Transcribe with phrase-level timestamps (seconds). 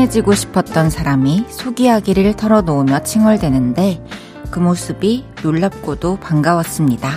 [0.00, 4.02] 친해지고 싶었던 사람이 속 이야기를 털어놓으며 칭얼대는데
[4.50, 7.10] 그 모습이 놀랍고도 반가웠습니다.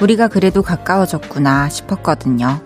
[0.00, 2.60] 우리가 그래도 가까워졌구나 싶었거든요.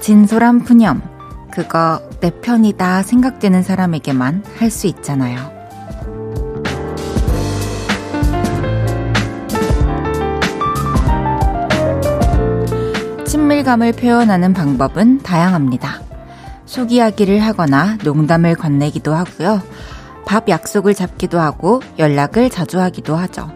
[0.00, 1.02] 진솔한 푸념,
[1.50, 5.50] 그거 내 편이다 생각되는 사람에게만 할 수 있잖아요.
[13.26, 16.01] 친밀감을 표현하는 방법은 다양합니다.
[16.72, 19.60] 속 이야기를 하거나 농담을 건네기도 하고요.
[20.24, 23.50] 밥 약속을 잡기도 하고 연락을 자주 하기도 하죠.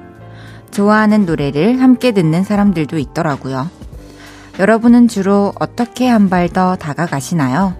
[0.70, 3.70] 좋아하는 노래를 함께 듣는 사람들도 있더라고요.
[4.58, 7.74] 여러분은 주로 어떻게 한 발 더 다가가시나요?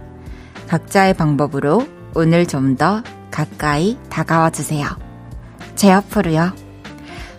[0.69, 4.87] 각자의 방법으로 오늘 좀 더 가까이 다가와 주세요.
[5.75, 6.53] 제 옆으로요.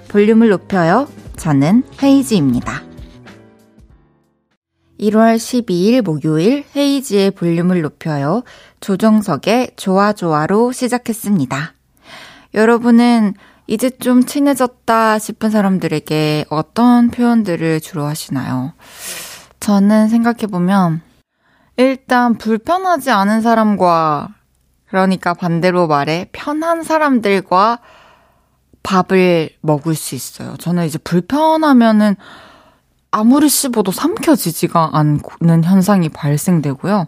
[0.10, 1.08] 볼륨을 높여요.
[1.36, 2.87] 저는 헤이즈입니다.
[5.00, 8.44] 1월 12일 목요일 헤이지의 볼륨을 높여요.
[8.80, 11.74] 조정석의 좋아좋아로 시작했습니다.
[12.54, 13.34] 여러분은
[13.68, 18.74] 이제 좀 친해졌다 싶은 사람들에게 어떤 표현들을 주로 하시나요?
[19.60, 21.02] 저는 생각해보면,
[21.76, 24.30] 일단 불편하지 않은 사람과,
[24.88, 27.80] 그러니까 반대로 말해, 편한 사람들과
[28.84, 30.56] 밥을 먹을 수 있어요.
[30.58, 32.16] 저는 이제 불편하면은,
[33.12, 37.08] 아무리 씹어도 삼켜지지가 않는 현상이 발생되고요.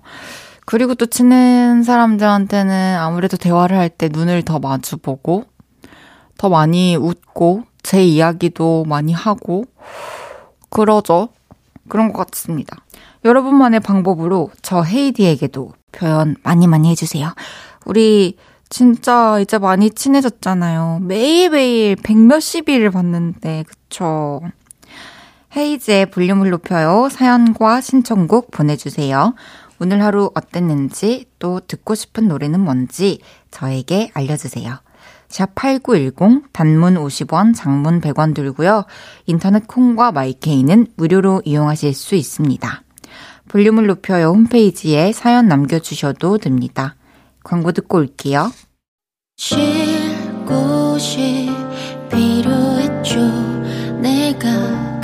[0.65, 5.45] 그리고 또 친한 사람들한테는 아무래도 대화를 할 때 눈을 더 마주보고,
[6.37, 9.65] 더 많이 웃고, 제 이야기도 많이 하고,
[10.69, 11.29] 그러죠.
[11.87, 12.77] 그런 것 같습니다.
[13.25, 17.33] 여러분만의 방법으로 저 헤이디에게도 표현 많이 많이 해주세요.
[17.85, 18.37] 우리
[18.69, 20.99] 진짜 이제 많이 친해졌잖아요.
[21.01, 24.41] 매일매일 백몇십 일을 봤는데, 그쵸.
[25.55, 27.09] 헤이즈의 볼륨을 높여요.
[27.09, 29.33] 사연과 신청곡 보내주세요.
[29.79, 34.79] 오늘 하루 어땠는지 또 듣고 싶은 노래는 뭔지 저에게 알려주세요.
[35.29, 38.85] 샵 8910 단문 50원, 장문 100원 들고요.
[39.25, 42.83] 인터넷 콩과 마이케이는 무료로 이용하실 수 있습니다.
[43.47, 46.95] 볼륨을 높여요 홈페이지에 사연 남겨주셔도 됩니다.
[47.43, 48.51] 광고 듣고 올게요.
[49.37, 49.57] 쉴
[50.45, 51.49] 곳이
[52.11, 53.19] 필요했죠.
[54.01, 54.88] 내가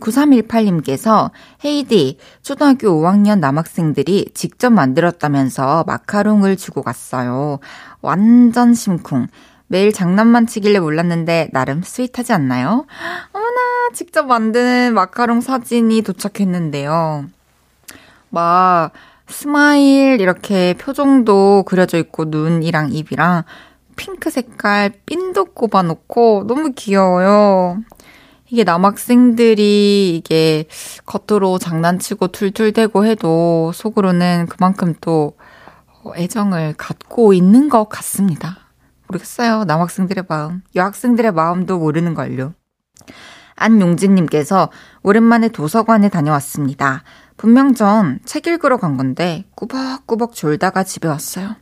[0.00, 1.30] 9318님께서
[1.64, 7.58] 헤이디, 초등학교 5학년 남학생들이 직접 만들었다면서 마카롱을 주고 갔어요.
[8.00, 9.26] 완전 심쿵.
[9.66, 12.86] 매일 장난만 치길래 몰랐는데 나름 스윗하지 않나요?
[13.32, 17.26] 어머나, 직접 만든 마카롱 사진이 도착했는데요.
[18.30, 18.92] 막,
[19.26, 23.44] smile 이렇게 표정도 그려져 있고 눈이랑 입이랑
[23.94, 27.82] 핑크 색깔 핀도 꼽아놓고 너무 귀여워요.
[28.50, 30.64] 이게 남학생들이 이게
[31.04, 35.36] 겉으로 장난치고 툴툴대고 해도 속으로는 그만큼 또
[36.16, 38.58] 애정을 갖고 있는 것 같습니다.
[39.06, 39.64] 모르겠어요.
[39.64, 40.62] 남학생들의 마음.
[40.74, 42.54] 여학생들의 마음도 모르는 걸요.
[43.56, 44.70] 안용진님께서
[45.02, 47.02] 오랜만에 도서관에 다녀왔습니다.
[47.36, 51.56] 분명 전 책 읽으러 간 건데 꾸벅꾸벅 졸다가 집에 왔어요.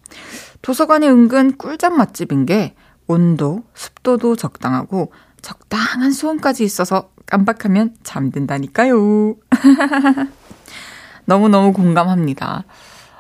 [0.63, 2.75] 도서관이 은근 꿀잠 맛집인 게
[3.07, 9.37] 온도, 습도도 적당하고 적당한 소음까지 있어서 깜빡하면 잠든다니까요.
[11.27, 12.65] 너무너무 공감합니다.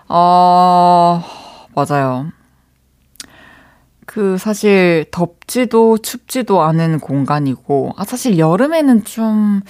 [0.08, 1.24] 어,
[1.74, 2.30] 맞아요.
[4.06, 9.60] 그 사실 덥지도 춥지도 않은 공간이고, 아, 사실 여름에는 좀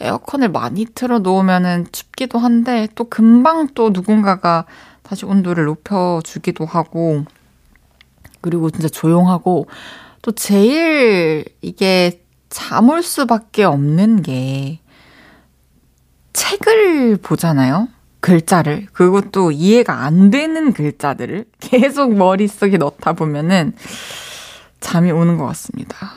[0.00, 4.64] 에어컨을 많이 틀어 놓으면은 춥기도 한데, 또 금방 또 누군가가
[5.02, 7.24] 다시 온도를 높여주기도 하고,
[8.40, 9.68] 그리고 진짜 조용하고,
[10.26, 14.80] 또 제일 이게 잠올 수밖에 없는 게
[16.32, 17.86] 책을 보잖아요.
[18.18, 18.88] 글자를.
[18.92, 23.72] 그것도 이해가 안 되는 글자들을 계속 머릿속에 넣다 보면은
[24.80, 26.10] 잠이 오는 것 같습니다.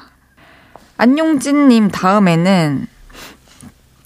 [0.97, 2.87] 안용진님 다음에는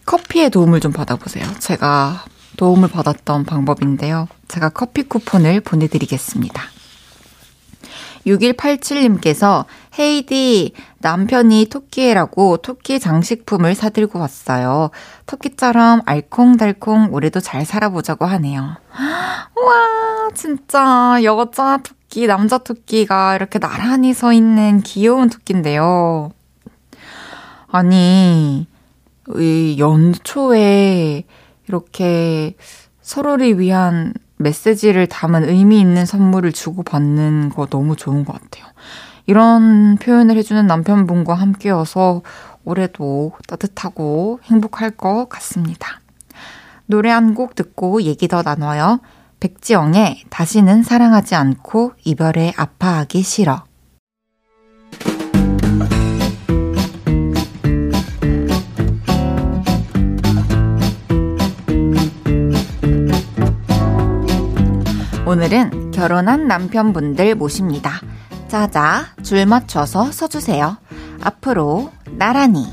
[0.05, 1.45] 커피의 도움을 좀 받아보세요.
[1.59, 2.25] 제가
[2.57, 4.27] 도움을 받았던 방법인데요.
[4.49, 6.72] 제가 커피 쿠폰을 보내드리겠습니다.
[8.25, 9.65] 6187님께서
[9.99, 14.91] 헤이디 남편이 토끼애라고 토끼 장식품을 사들고 왔어요.
[15.25, 18.77] 토끼처럼 알콩달콩 올해도 잘 살아보자고 하네요.
[18.95, 26.31] 와 진짜 여자 토끼 남자 토끼가 이렇게 나란히 서 있는 귀여운 토끼인데요.
[27.67, 28.67] 아니
[29.35, 31.23] 이 연초에
[31.67, 32.55] 이렇게
[33.01, 38.65] 서로를 위한 메시지를 담은 의미 있는 선물을 주고받는 거 너무 좋은 것 같아요.
[39.25, 42.21] 이런 표현을 해주는 남편분과 함께여서
[42.65, 45.99] 올해도 따뜻하고 행복할 것 같습니다.
[46.85, 48.99] 노래 한 곡 듣고 얘기 더 나눠요.
[49.39, 53.63] 백지영의 다시는 사랑하지 않고 이별에 아파하기 싫어.
[65.33, 67.99] 오늘은 결혼한 남편분들 모십니다.
[68.49, 70.77] 자자, 줄 맞춰서 서주세요.
[71.23, 72.67] 앞으로 나란히.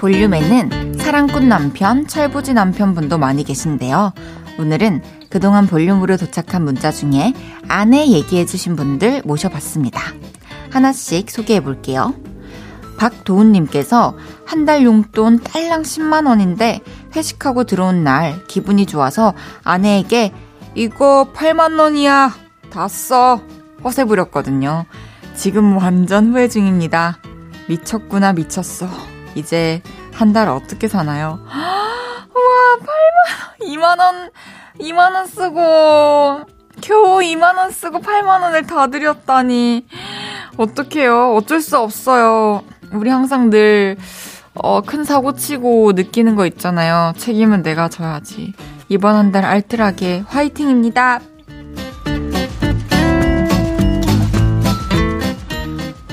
[0.00, 4.12] 볼륨에는 사랑꾼 남편, 철부지 남편분도 많이 계신데요.
[4.58, 5.00] 오늘은
[5.30, 7.32] 그동안 볼륨으로 도착한 문자 중에
[7.68, 9.98] 아내 얘기해주신 분들 모셔봤습니다.
[10.68, 12.12] 하나씩 소개해 볼게요.
[13.02, 14.16] 박도훈님께서
[14.46, 16.82] 한 달 용돈 딸랑 10만원인데
[17.16, 19.34] 회식하고 들어온 날 기분이 좋아서
[19.64, 20.32] 아내에게
[20.76, 22.30] 이거 8만원이야.
[22.70, 23.40] 다 써.
[23.82, 24.86] 허세 부렸거든요.
[25.34, 27.18] 지금 완전 후회 중입니다.
[27.68, 28.86] 미쳤구나, 미쳤어.
[29.34, 29.82] 이제
[30.14, 31.40] 한 달 어떻게 사나요?
[31.44, 34.30] 우와, 8만, 2만원,
[34.80, 36.46] 2만원 쓰고,
[36.80, 39.86] 겨우 2만원 쓰고 8만원을 다 드렸다니.
[40.56, 41.34] 어떡해요.
[41.34, 42.62] 어쩔 수 없어요.
[42.92, 43.96] 우리 항상 늘,
[44.54, 47.12] 어, 큰 사고 치고 느끼는 거 있잖아요.
[47.16, 48.52] 책임은 내가 져야지.
[48.88, 51.20] 이번 한 달 알뜰하게 화이팅입니다.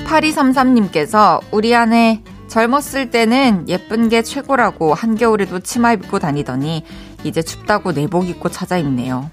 [0.06, 6.84] 8233님께서 우리 아내 젊었을 때는 예쁜 게 최고라고 한겨울에도 치마 입고 다니더니
[7.22, 9.30] 이제 춥다고 내복 입고 찾아 입네요.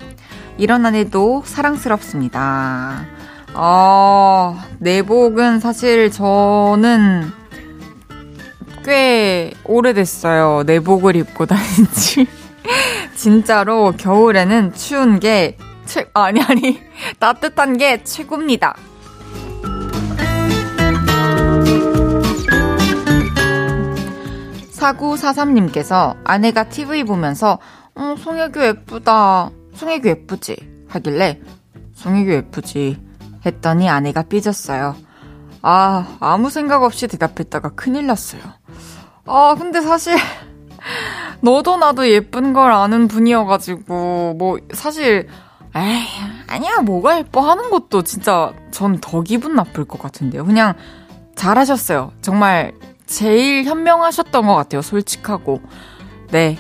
[0.58, 3.06] 이런 아내도 사랑스럽습니다.
[3.60, 7.32] 어, 내복은 사실 저는
[8.86, 10.62] 꽤 오래됐어요.
[10.68, 12.28] 내복을 입고 다닌 지.
[13.18, 16.80] 진짜로 겨울에는 추운 게 최, 아니, 아니,
[17.18, 18.76] 따뜻한 게 최고입니다.
[24.70, 27.58] 사구사삼님께서 아내가 TV 보면서,
[27.96, 29.50] 어, 송혜교 예쁘다.
[29.74, 30.58] 송혜교 예쁘지?
[30.90, 31.42] 하길래,
[31.96, 33.07] 송혜교 예쁘지.
[33.46, 34.96] 했더니 아내가 삐졌어요.
[35.62, 38.42] 아, 아무 생각 없이 대답했다가 큰일 났어요.
[39.26, 40.16] 아, 근데 사실,
[41.42, 45.28] 너도 나도 예쁜 걸 아는 분이어가지고, 뭐, 사실,
[45.76, 46.08] 에이,
[46.48, 50.46] 아니야, 뭐가 예뻐 하는 것도 진짜 전 더 기분 나쁠 것 같은데요.
[50.46, 50.74] 그냥
[51.36, 52.14] 잘하셨어요.
[52.22, 52.74] 정말
[53.06, 54.82] 제일 현명하셨던 것 같아요.
[54.82, 55.62] 솔직하고.
[56.32, 56.58] 네.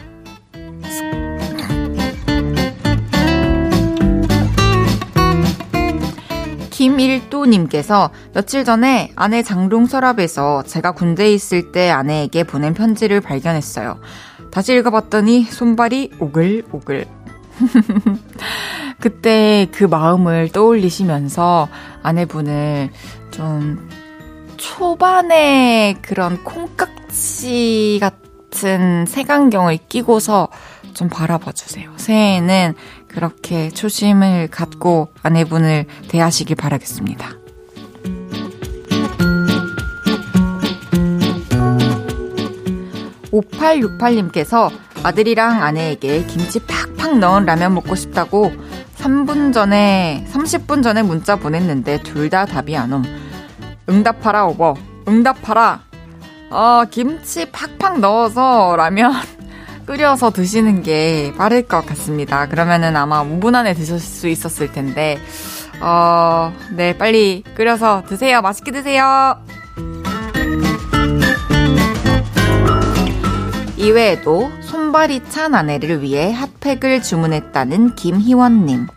[6.78, 14.00] 김일도님께서 며칠 전에 아내 장롱 서랍에서 제가 군대에 있을 때 아내에게 보낸 편지를 발견했어요.
[14.52, 17.08] 다시 읽어봤더니 손발이 오글오글.
[19.02, 21.68] 그때 그 마음을 떠올리시면서
[22.04, 22.92] 아내분을
[23.32, 23.90] 좀
[24.58, 30.50] 초반에 그런 콩깍지 같은 색안경을 끼고서
[30.94, 31.92] 좀 바라봐 주세요.
[31.96, 32.76] 새해에는
[33.18, 37.32] 그렇게 초심을 갖고 아내분을 대하시길 바라겠습니다.
[43.32, 44.70] 5868님께서
[45.02, 48.52] 아들이랑 아내에게 김치 팍팍 넣은 라면 먹고 싶다고
[48.98, 53.04] 3분 전에, 30분 전에 문자 보냈는데 둘 다 답이 안 옴.
[53.90, 54.76] 응답하라, 오버.
[55.08, 55.82] 응답하라.
[56.52, 59.12] 어, 김치 팍팍 넣어서 라면
[59.88, 62.46] 끓여서 드시는 게 빠를 것 같습니다.
[62.48, 65.18] 그러면은 아마 5분 안에 드실 수 있었을 텐데,
[65.80, 68.42] 어, 네, 빨리 끓여서 드세요.
[68.42, 69.38] 맛있게 드세요.
[73.78, 78.88] 이외에도 손발이 찬 아내를 위해 핫팩을 주문했다는 김희원님,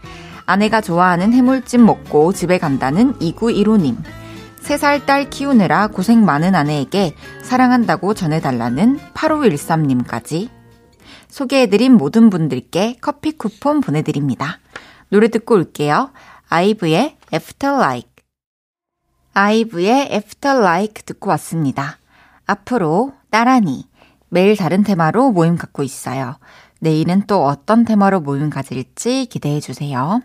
[0.44, 3.96] 아내가 좋아하는 해물찜 먹고 집에 간다는 2915님,
[4.64, 10.59] 3살 딸 키우느라 고생 많은 아내에게 사랑한다고 전해달라는 8513님까지
[11.30, 14.58] 소개해드린 모든 분들께 커피 쿠폰 보내드립니다.
[15.08, 16.10] 노래 듣고 올게요.
[16.48, 18.10] 아이브의 After Like.
[19.32, 21.98] 아이브의 After Like 듣고 왔습니다.
[22.46, 23.88] 앞으로 나란히
[24.28, 26.36] 매일 다른 테마로 모임 갖고 있어요.
[26.80, 30.20] 내일은 또 어떤 테마로 모임 가질지 기대해 주세요.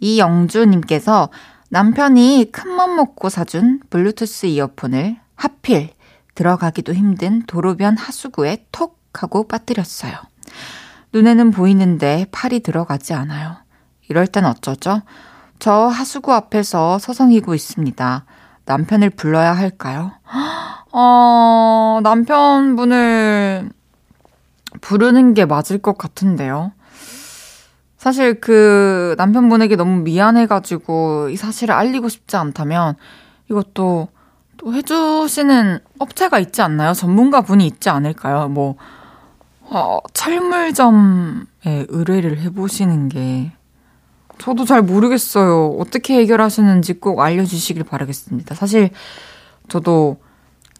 [0.00, 1.30] 이영주님께서
[1.70, 5.90] 남편이 큰맘 먹고 사준 블루투스 이어폰을 하필
[6.34, 10.12] 들어가기도 힘든 도로변 하수구에 톡 하고 빠뜨렸어요.
[11.12, 13.56] 눈에는 보이는데 팔이 들어가지 않아요.
[14.08, 15.02] 이럴 땐 어쩌죠?
[15.58, 18.24] 저 하수구 앞에서 서성이고 있습니다.
[18.64, 20.12] 남편을 불러야 할까요?
[20.92, 23.70] 어, 남편분을
[24.80, 26.72] 부르는 게 맞을 것 같은데요.
[27.98, 32.94] 사실 그 남편분에게 너무 미안해가지고 이 사실을 알리고 싶지 않다면
[33.50, 34.08] 이것도
[34.56, 36.92] 또 해주시는 업체가 있지 않나요?
[36.94, 38.48] 전문가 분이 있지 않을까요?
[38.48, 38.76] 뭐,
[39.72, 41.44] 어, 철물점에
[41.88, 43.52] 의뢰를 해보시는 게
[44.38, 45.76] 저도 잘 모르겠어요.
[45.78, 48.54] 어떻게 해결하시는지 꼭 알려주시길 바라겠습니다.
[48.54, 48.90] 사실
[49.68, 50.16] 저도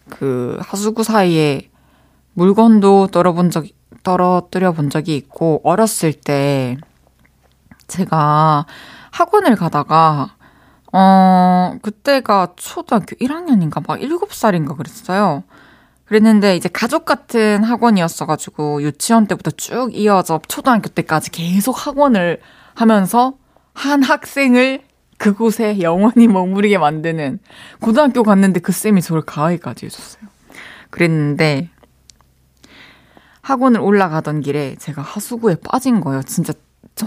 [0.09, 1.69] 그 하수구 사이에
[2.33, 3.65] 물건도 떨어본 적,
[4.03, 6.77] 떨어뜨려 본 적이 있고, 어렸을 때
[7.87, 8.65] 제가
[9.11, 10.35] 학원을 가다가,
[10.91, 15.43] 어, 그때가 초등학교 1학년인가 막 7살인가 그랬어요.
[16.11, 22.41] 그랬는데 이제 가족 같은 학원이었어가지고 유치원 때부터 쭉 이어져 초등학교 때까지 계속 학원을
[22.73, 23.35] 하면서
[23.73, 24.81] 한 학생을
[25.17, 27.39] 그곳에 영원히 머무르게 만드는
[27.79, 30.23] 고등학교 갔는데 그 쌤이 저를 가하이까지 해줬어요.
[30.89, 31.69] 그랬는데
[33.39, 36.23] 학원을 올라가던 길에 제가 하수구에 빠진 거예요.
[36.23, 36.51] 진짜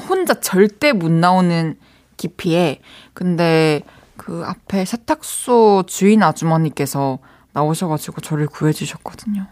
[0.09, 1.77] 혼자 절대 못 나오는
[2.17, 2.81] 깊이에.
[3.13, 3.83] 근데
[4.17, 7.19] 그 앞에 세탁소 주인 아주머니께서
[7.55, 9.47] 나오셔가지고 저를 구해주셨거든요.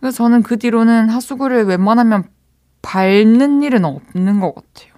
[0.00, 2.24] 그래서 저는 그 뒤로는 하수구를 웬만하면
[2.82, 4.94] 밟는 일은 없는 것 같아요.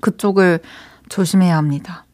[0.00, 0.60] 그쪽을
[1.08, 2.04] 조심해야 합니다.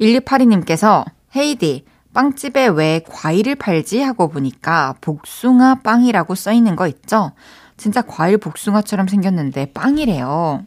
[0.00, 1.04] 1282님께서
[1.34, 7.32] 헤이디, 빵집에 왜 과일을 팔지 하고 보니까 복숭아 빵이라고 써 있는 거 있죠?
[7.76, 10.64] 진짜 과일 복숭아처럼 생겼는데 빵이래요.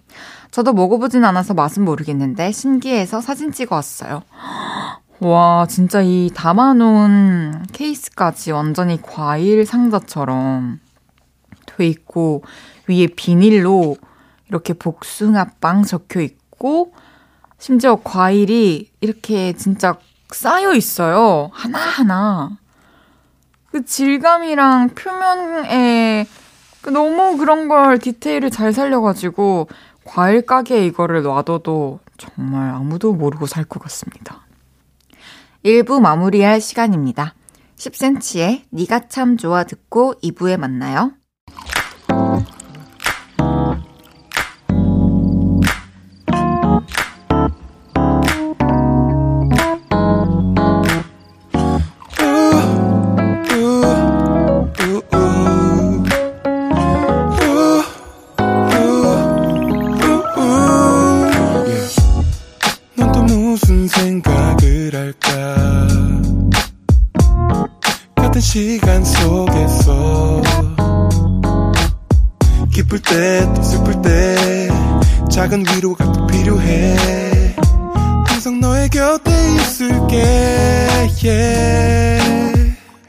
[0.50, 4.24] 저도 먹어보진 않아서 맛은 모르겠는데 신기해서 사진 찍어 왔어요.
[5.24, 10.80] 와, 진짜 이 담아놓은 케이스까지 완전히 과일 상자처럼
[11.68, 12.44] 돼 있고
[12.88, 13.98] 위에 비닐로
[14.50, 16.94] 이렇게 복숭아빵 적혀 있고
[17.60, 19.96] 심지어 과일이 이렇게 진짜
[20.32, 21.52] 쌓여 있어요.
[21.54, 22.58] 하나하나.
[23.72, 26.26] 그 질감이랑 표면에
[26.82, 29.68] 그 너무 그런 걸 디테일을 잘 살려가지고
[30.04, 34.42] 과일 가게에 이거를 놔둬도 정말 아무도 모르고 살 것 같습니다.
[35.64, 37.36] 1부 마무리할 시간입니다.
[37.76, 41.14] 10cm의 니가 참 좋아 듣고 2부에 만나요.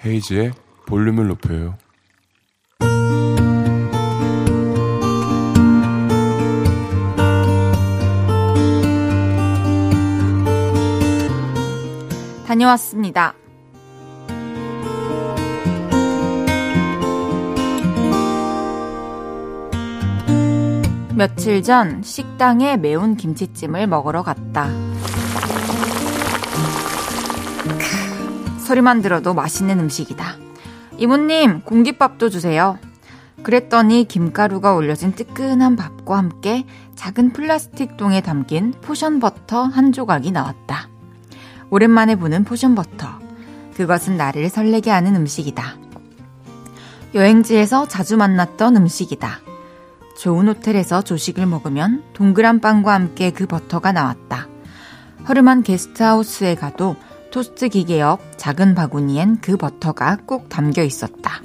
[0.04, 0.52] 헤이지의
[0.87, 1.76] 볼륨을 높여요.
[12.46, 13.34] 다녀왔습니다.
[21.14, 24.68] 며칠 전 식당에 매운 김치찜을 먹으러 갔다.
[28.73, 30.37] 소리만 들어도 맛있는 음식이다.
[30.97, 32.79] 이모님, 공깃밥도 주세요.
[33.43, 36.64] 그랬더니 김가루가 올려진 뜨끈한 밥과 함께
[36.95, 40.88] 작은 플라스틱 통에 담긴 포션 버터 한 조각이 나왔다.
[41.69, 43.19] 오랜만에 보는 포션 버터.
[43.76, 45.76] 그것은 나를 설레게 하는 음식이다.
[47.14, 49.41] 여행지에서 자주 만났던 음식이다.
[50.19, 54.49] 좋은 호텔에서 조식을 먹으면 동그란 빵과 함께 그 버터가 나왔다.
[55.29, 56.97] 허름한 게스트하우스에 가도
[57.32, 61.42] 토스트 기계 옆 작은 바구니엔 그 버터가 꼭 담겨 있었다.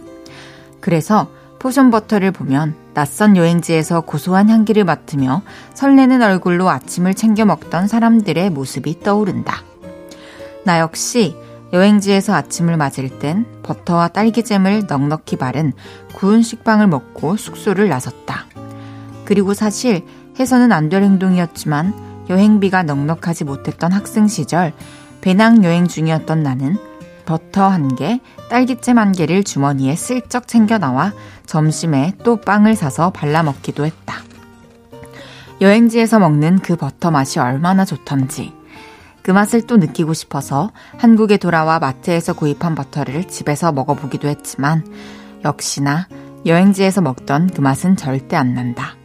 [0.82, 5.42] 그래서 포션 버터를 보면 낯선 여행지에서 고소한 향기를 맡으며
[5.74, 9.64] 설레는 얼굴로 아침을 챙겨 먹던 사람들의 모습이 떠오른다.
[10.66, 11.36] 나 역시
[11.74, 15.74] 여행지에서 아침을 맞을 땐 버터와 딸기잼을 넉넉히 바른
[16.14, 18.46] 구운 식빵을 먹고 숙소를 나섰다.
[19.26, 20.06] 그리고 사실
[20.40, 24.74] 해서는 안 될 행동이었지만 여행비가 넉넉하지 못했던 학생 시절
[25.22, 26.78] 배낭여행 중이었던 나는
[27.26, 31.14] 버터 한 개, 딸기잼 한 개를 주머니에 슬쩍 챙겨 나와
[31.46, 34.16] 점심에 또 빵을 사서 발라 먹기도 했다.
[35.60, 38.54] 여행지에서 먹는 그 버터 맛이 얼마나 좋던지.
[39.24, 44.86] 그 맛을 또 느끼고 싶어서 한국에 돌아와 마트에서 구입한 버터를 집에서 먹어보기도 했지만
[45.44, 46.08] 역시나
[46.46, 48.96] 여행지에서 먹던 그 맛은 절대 안 난다.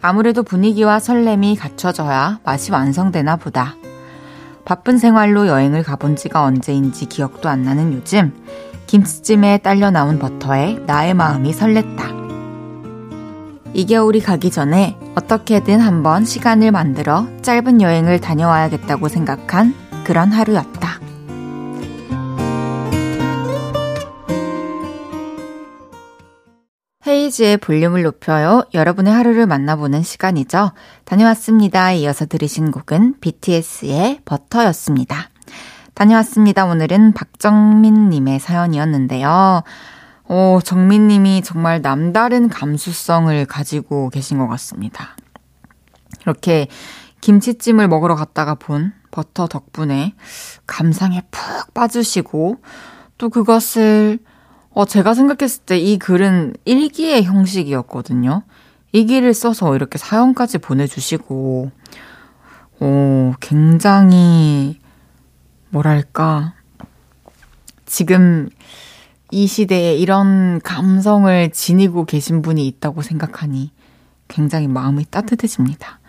[0.00, 3.74] 아무래도 분위기와 설렘이 갖춰져야 맛이 완성되나 보다.
[4.66, 8.34] 바쁜 생활로 여행을 가본 지가 언제인지 기억도 안 나는 요즘
[8.88, 12.26] 김치찜에 딸려 나온 버터에 나의 마음이 설렜다.
[13.74, 20.75] 이 겨울이 가기 전에 어떻게든 한번 시간을 만들어 짧은 여행을 다녀와야겠다고 생각한 그런 하루였다.
[27.16, 28.62] 헤이즈의 볼륨을 높여요.
[28.74, 30.72] 여러분의 하루를 만나보는 시간이죠.
[31.06, 31.92] 다녀왔습니다.
[31.92, 35.30] 이어서 들으신 곡은 BTS의 버터였습니다.
[35.94, 36.66] 다녀왔습니다.
[36.66, 39.62] 오늘은 박정민님의 사연이었는데요.
[40.28, 45.16] 오, 정민님이 정말 남다른 감수성을 가지고 계신 것 같습니다.
[46.20, 46.68] 이렇게
[47.22, 50.12] 김치찜을 먹으러 갔다가 본 버터 덕분에
[50.66, 52.58] 감상에 푹 빠지시고
[53.16, 54.18] 또 그것을
[54.76, 58.42] 어, 제가 생각했을 때 이 글은 일기의 형식이었거든요.
[58.92, 61.70] 일기를 써서 이렇게 사연까지 보내주시고,
[62.80, 64.78] 어, 굉장히,
[65.70, 66.52] 뭐랄까,
[67.86, 68.50] 지금
[69.30, 73.72] 이 시대에 이런 감성을 지니고 계신 분이 있다고 생각하니
[74.28, 76.00] 굉장히 마음이 따뜻해집니다.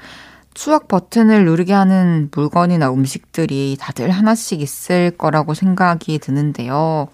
[0.54, 7.08] 추억 버튼을 누르게 하는 물건이나 음식들이 다들 하나씩 있을 거라고 생각이 드는데요.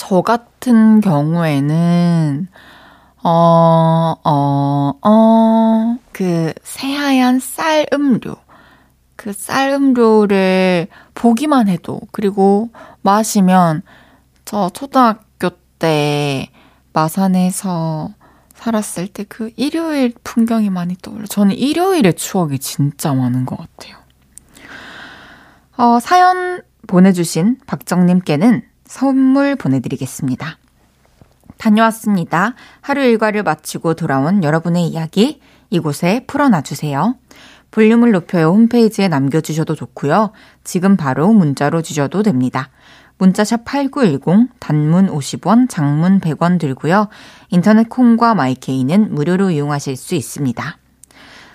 [0.00, 2.48] 저 같은 경우에는,
[3.22, 8.34] 어, 어, 어, 그 새하얀 쌀 음료.
[9.16, 12.70] 그 쌀 음료를 보기만 해도, 그리고
[13.02, 13.82] 마시면,
[14.46, 16.48] 저 초등학교 때
[16.94, 18.08] 마산에서
[18.54, 21.26] 살았을 때 그 일요일 풍경이 많이 떠올려.
[21.26, 23.96] 저는 일요일의 추억이 진짜 많은 것 같아요.
[25.76, 30.58] 어, 사연 보내주신 박정님께는 선물 보내드리겠습니다.
[31.58, 32.54] 다녀왔습니다.
[32.80, 37.14] 하루 일과를 마치고 돌아온 여러분의 이야기 이곳에 풀어놔주세요.
[37.70, 40.32] 볼륨을 높여요 홈페이지에 남겨주셔도 좋고요.
[40.64, 42.70] 지금 바로 문자로 주셔도 됩니다.
[43.18, 47.08] 문자샵 8910, 단문 50원, 장문 100원 들고요.
[47.50, 50.78] 인터넷 콩과 마이케이는 무료로 이용하실 수 있습니다.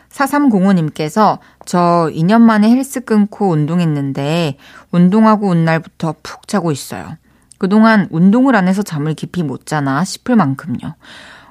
[0.09, 4.55] 4305님께서 저 2년 만에 헬스 끊고 운동했는데
[4.93, 7.17] 운동하고 온 날부터 푹 자고 있어요.
[7.57, 10.95] 그동안 운동을 안 해서 잠을 깊이 못 자나 싶을 만큼요.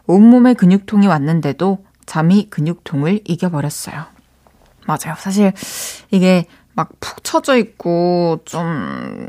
[0.06, 4.04] 온몸에 근육통이 왔는데도 잠이 근육통을 이겨버렸어요.
[4.86, 5.14] 맞아요.
[5.18, 5.52] 사실
[6.10, 9.28] 이게 막 푹 처져 있고 좀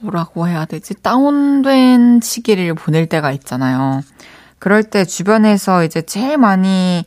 [0.00, 0.94] 뭐라고 해야 되지?
[1.02, 4.02] 다운된 시기를 보낼 때가 있잖아요.
[4.58, 7.04] 그럴 때 주변에서 이제 제일 많이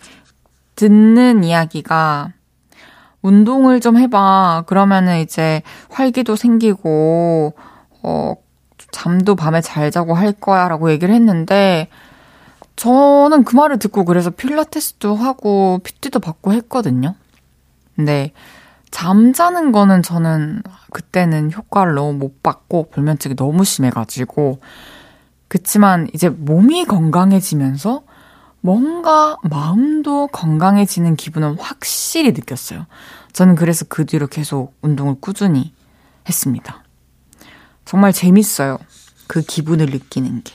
[0.75, 2.31] 듣는 이야기가
[3.21, 4.63] 운동을 좀 해봐.
[4.67, 7.53] 그러면은 이제 활기도 생기고,
[8.03, 8.33] 어,
[8.91, 11.89] 잠도 밤에 잘 자고 할 거야 라고 얘기를 했는데,
[12.75, 17.15] 저는 그 말을 듣고 그래서 필라테스도 하고 PT도 받고 했거든요.
[17.95, 18.31] 근데
[18.91, 24.59] 잠자는 거는 저는 그때는 효과를 너무 못 받고 불면증이 너무 심해가지고
[25.49, 28.03] 그치만 이제 몸이 건강해지면서
[28.61, 32.85] 뭔가 마음도 건강해지는 기분은 확실히 느꼈어요.
[33.33, 35.73] 저는 그래서 그 뒤로 계속 운동을 꾸준히
[36.27, 36.83] 했습니다.
[37.89, 38.77] 정말 재밌어요.
[39.25, 40.53] 그 기분을 느끼는 게.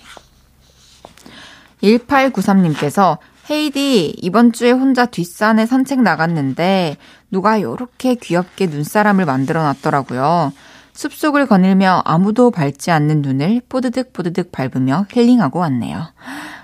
[1.82, 3.18] 1893님께서
[3.50, 6.96] 헤이디, 이번 주에 혼자 뒷산에 산책 나갔는데
[7.32, 10.52] 누가 요렇게 귀엽게 눈사람을 만들어 놨더라고요.
[10.92, 16.12] 숲속을 거닐며 아무도 밟지 않는 눈을 뽀드득 뽀드득 밟으며 힐링하고 왔네요.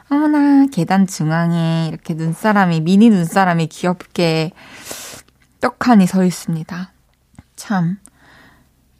[0.08, 4.52] 어머나, 계단 중앙에 이렇게 눈사람이, 미니 눈사람이 귀엽게
[5.60, 6.92] 떡하니 서 있습니다.
[7.56, 7.98] 참,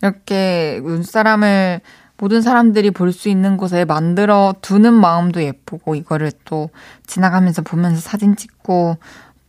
[0.03, 1.81] 이렇게 눈사람을
[2.17, 6.69] 모든 사람들이 볼 수 있는 곳에 만들어 두는 마음도 예쁘고 이거를 또
[7.07, 8.99] 지나가면서 보면서 사진 찍고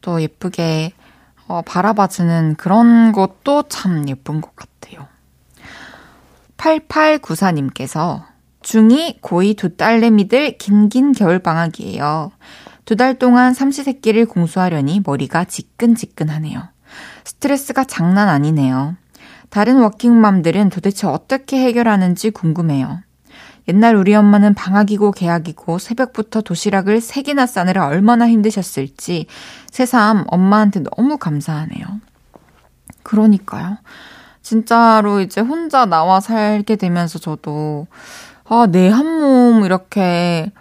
[0.02, 0.94] 또 예쁘게
[1.48, 5.08] 어, 바라봐주는 그런 것도 참 예쁜 것 같아요.
[6.58, 8.24] 8894님께서
[8.62, 12.32] 중2, 고2 두 딸내미들 긴긴 겨울방학이에요.
[12.86, 16.62] 두 달 동안 삼시세끼를 공수하려니 머리가 지끈지끈하네요.
[17.24, 18.96] 스트레스가 장난 아니네요.
[19.52, 23.02] 다른 워킹맘들은 도대체 어떻게 해결하는지 궁금해요.
[23.68, 29.28] 옛날 우리 엄마는 방학이고 개학이고 새벽부터 도시락을 3개나 싸느라 얼마나 힘드셨을지
[29.70, 31.86] 새삼 엄마한테 너무 감사하네요.
[33.04, 33.78] 그러니까요.
[34.42, 37.88] 진짜로 이제 혼자 나와 살게 되면서 저도,
[38.46, 40.52] 아, 내 한 몸 이렇게,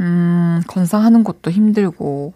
[0.00, 2.34] 음, 건강하는 것도 힘들고,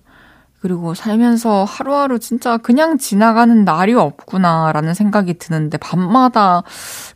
[0.61, 6.63] 그리고 살면서 하루하루 진짜 그냥 지나가는 날이 없구나라는 생각이 드는데, 밤마다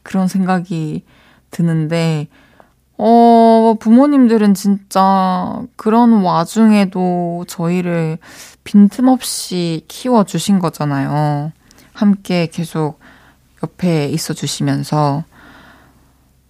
[0.02, 1.04] 그런 생각이
[1.50, 2.28] 드는데,
[2.96, 8.18] 어, 부모님들은 진짜 그런 와중에도 저희를
[8.64, 11.52] 빈틈없이 키워주신 거잖아요.
[11.92, 12.98] 함께 계속
[13.62, 15.24] 옆에 있어 주시면서.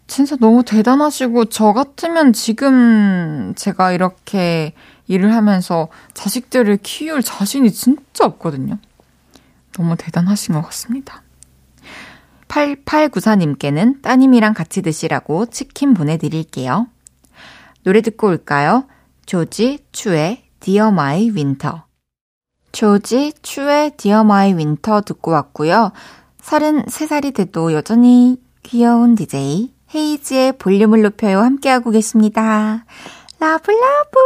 [0.07, 4.75] 진짜 너무 대단하시고, 저 같으면 지금 제가 이렇게
[5.07, 8.79] 일을 하면서 자식들을 키울 자신이 진짜 없거든요.
[9.73, 11.23] 너무 대단하신 것 같습니다.
[12.49, 16.87] 8894님께는 따님이랑 같이 드시라고 치킨 보내드릴게요.
[17.83, 18.87] 노래 듣고 올까요?
[19.27, 21.83] 조지 추의 Dear My Winter.
[22.73, 25.93] 조지 추의 Dear My Winter 듣고 왔고요.
[26.41, 32.85] 33살이 돼도 여전히 귀여운 DJ 헤이즈의 볼륨을 높여요 함께하고 계십니다.
[33.39, 34.19] 라블라브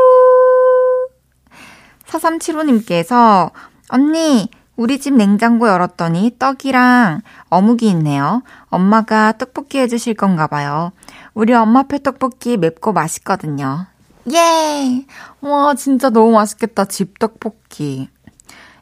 [2.09, 3.51] 4375님께서
[3.89, 8.43] 언니 우리 집 냉장고 열었더니 떡이랑 어묵이 있네요.
[8.69, 10.93] 엄마가 떡볶이 해주실 건가 봐요.
[11.35, 13.87] 우리 엄마 표 떡볶이 맵고 맛있거든요.
[14.33, 15.05] 예!
[15.41, 16.85] 와, 진짜 너무 맛있겠다.
[16.85, 18.09] 집 떡볶이.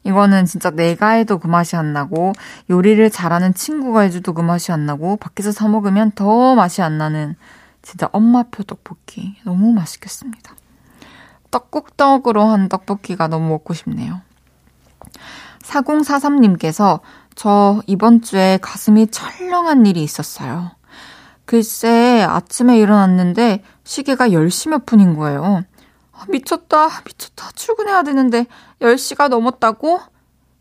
[0.04, 2.32] 이거는 진짜 내가 해도 그 맛이 안 나고,
[2.68, 7.36] 요리를 잘하는 친구가 해줘도 그 맛이 안 나고, 밖에서 사먹으면 더 맛이 안 나는
[7.82, 9.36] 진짜 엄마표 떡볶이.
[9.44, 10.54] 너무 맛있겠습니다.
[11.56, 14.20] 떡국떡으로 한 떡볶이가 너무 먹고 싶네요.
[15.62, 17.00] 4043님께서
[17.34, 20.72] 저 이번 주에 가슴이 철렁한 일이 있었어요.
[21.44, 25.62] 글쎄, 아침에 일어났는데 시계가 10시 몇 분인 거예요.
[26.12, 27.52] 아, 미쳤다, 미쳤다.
[27.54, 28.46] 출근해야 되는데
[28.80, 30.00] 10시가 넘었다고?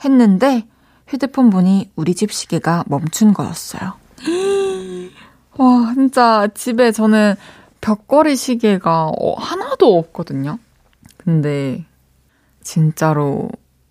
[0.03, 0.67] 했는데
[1.07, 3.93] 휴대폰 보니 우리 집 시계가 멈춘 거였어요.
[5.57, 7.35] 와, 진짜 집에 저는
[7.81, 10.59] 벽걸이 시계가 어, 하나도 없거든요.
[11.25, 11.83] 근데
[12.61, 13.49] 진짜로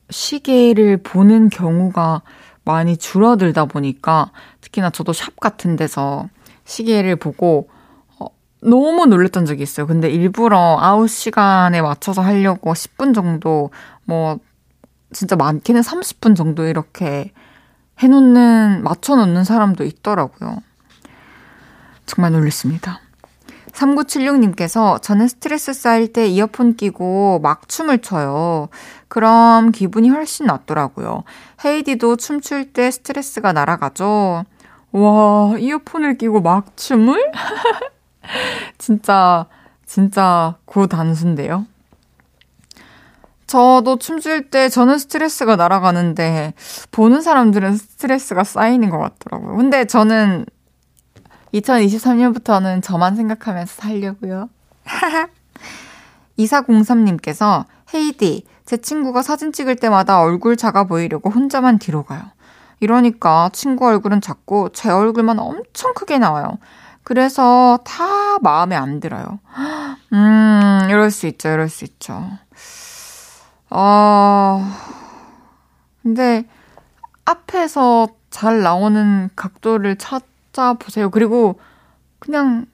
[0.08, 2.22] 시계를 보는 경우가
[2.64, 6.28] 많이 줄어들다 보니까 특히나 저도 샵 같은 데서
[6.64, 7.68] 시계를 보고
[8.18, 8.26] 어,
[8.62, 9.86] 너무 놀랬던 적이 있어요.
[9.86, 13.70] 근데 일부러 아웃 시간에 맞춰서 하려고 10분 정도
[14.04, 14.38] 뭐
[15.12, 17.32] 진짜 많게는 30분 정도 이렇게
[17.98, 20.58] 해놓는 맞춰놓는 사람도 있더라고요.
[22.06, 23.00] 정말 놀랬습니다.
[23.74, 28.68] 3976님께서 저는 스트레스 쌓일 때 이어폰 끼고 막 춤을 춰요.
[29.08, 31.24] 그럼 기분이 훨씬 낫더라고요.
[31.64, 34.44] 헤이디도 춤출 때 스트레스가 날아가죠.
[34.92, 37.32] 와, 이어폰을 끼고 막 춤을?
[38.78, 39.46] 진짜,
[39.86, 41.66] 진짜 고단수인데요.
[43.46, 46.54] 저도 춤출 때 저는 스트레스가 날아가는데
[46.90, 49.56] 보는 사람들은 스트레스가 쌓이는 것 같더라고요.
[49.56, 50.46] 근데 저는
[51.54, 54.48] 2023년부터는 저만 생각하면서 살려고요.
[56.38, 57.64] 2403님께서
[57.94, 62.22] 헤이디, 제 친구가 사진 찍을 때마다 얼굴 작아 보이려고 혼자만 뒤로 가요.
[62.80, 66.58] 이러니까 친구 얼굴은 작고 제 얼굴만 엄청 크게 나와요.
[67.04, 69.38] 그래서 다 마음에 안 들어요.
[70.12, 72.30] 음, 이럴 수 있죠, 이럴 수 있죠.
[73.70, 74.64] 어,
[76.02, 76.44] 근데
[77.24, 80.22] 앞에서 잘 나오는 각도를 찾,
[80.54, 81.10] 찾아보세요.
[81.10, 81.58] 그리고
[82.18, 82.66] 그냥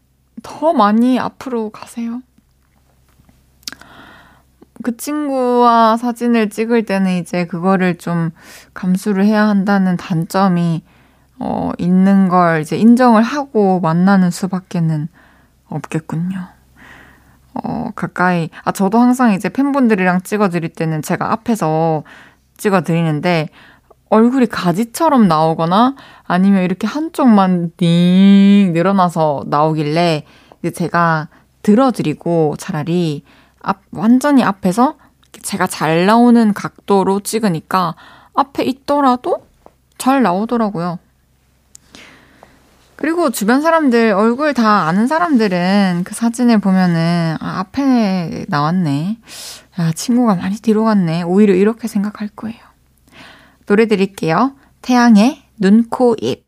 [0.42, 2.22] 더 많이 앞으로 가세요.
[4.82, 8.30] 그 친구와 사진을 찍을 때는 이제 그거를 좀
[8.72, 10.82] 감수를 해야 한다는 단점이
[11.38, 15.08] 어, 있는 걸 이제 인정을 하고 만나는 수밖에는
[15.68, 16.46] 없겠군요.
[17.54, 22.04] 어, 가까이, 아, 저도 항상 이제 팬분들이랑 찍어드릴 때는 제가 앞에서
[22.58, 23.48] 찍어드리는데,
[24.10, 25.94] 얼굴이 가지처럼 나오거나
[26.24, 30.24] 아니면 이렇게 한쪽만 띵 늘어나서 나오길래
[30.60, 31.28] 이제 제가
[31.62, 33.22] 들어드리고 차라리
[33.62, 34.96] 앞, 완전히 앞에서
[35.42, 37.94] 제가 잘 나오는 각도로 찍으니까
[38.34, 39.46] 앞에 있더라도
[39.96, 40.98] 잘 나오더라고요.
[42.96, 49.18] 그리고 주변 사람들, 얼굴 다 아는 사람들은 그 사진을 보면은, 아, 앞에 나왔네.
[49.78, 51.22] 야, 친구가 많이 뒤로 갔네.
[51.22, 52.69] 오히려 이렇게 생각할 거예요.
[53.70, 54.56] 노래 드릴게요.
[54.82, 56.44] 태양의 눈, 코, 입.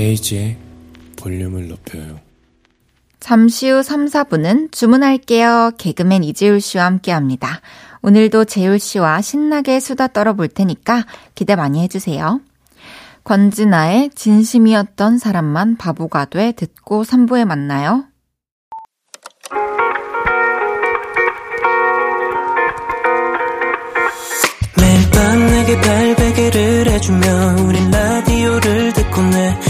[0.00, 0.56] 헤이지의
[1.16, 2.20] 볼륨을 높여요.
[3.20, 5.72] 잠시 후 3, 4분은 주문할게요.
[5.76, 7.60] 개그맨 이재울 씨와 함께 합니다.
[8.02, 12.40] 오늘도 재울 씨와 신나게 수다 떨어볼 테니까 기대 많이 해주세요.
[13.24, 18.04] 권진아의 진심이었던 사람만 바보가 돼 듣고 3부에 만나요.
[24.78, 27.18] 매일 밤 내게 발베개를 해주며
[27.66, 29.69] 우린 라디오를 듣고 내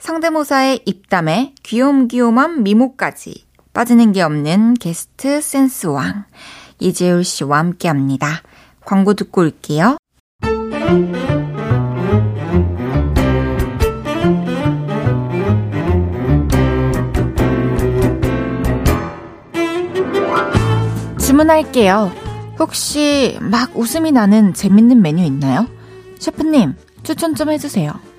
[0.00, 6.24] 성대모사의 입담에 귀욤귀욤한 미모까지 빠지는 게 없는 게스트 센스왕
[6.78, 8.42] 이재울 씨와 함께 합니다.
[8.84, 9.98] 광고 듣고 올게요.
[21.18, 22.10] 주문할게요.
[22.58, 25.66] 혹시 막 웃음이 나는 재밌는 메뉴 있나요?
[26.18, 28.09] 셰프님, 추천 좀 해주세요.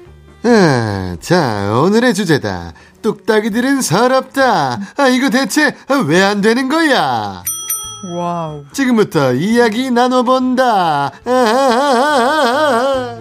[0.43, 2.73] 아, 자, 오늘의 주제다.
[3.01, 4.79] 뚝딱이들은 서럽다.
[4.97, 5.75] 아, 이거 대체
[6.07, 7.43] 왜 안 되는 거야?
[8.15, 8.63] 와우.
[8.71, 11.11] 지금부터 이야기 나눠본다.
[11.25, 13.17] 아, 아.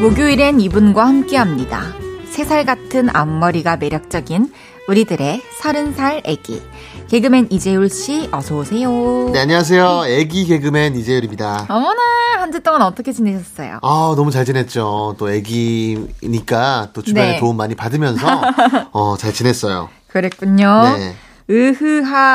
[0.00, 1.82] 목요일엔 이분과 함께 합니다.
[2.30, 4.50] 세 살 같은 앞머리가 매력적인
[4.88, 6.62] 우리들의 서른 살 애기.
[7.10, 9.30] 개그맨 이재율 씨, 어서 오세요.
[9.32, 10.04] 네, 안녕하세요.
[10.06, 11.66] 애기 개그맨 이재율입니다.
[11.68, 12.00] 어머나,
[12.38, 13.78] 한 주 동안 어떻게 지내셨어요?
[13.82, 15.16] 아, 너무 잘 지냈죠.
[15.18, 17.38] 또 애기니까 또 주변에 네.
[17.40, 18.26] 도움 많이 받으면서
[18.92, 19.88] 어, 잘 지냈어요.
[20.08, 20.82] 그랬군요.
[20.96, 21.14] 네.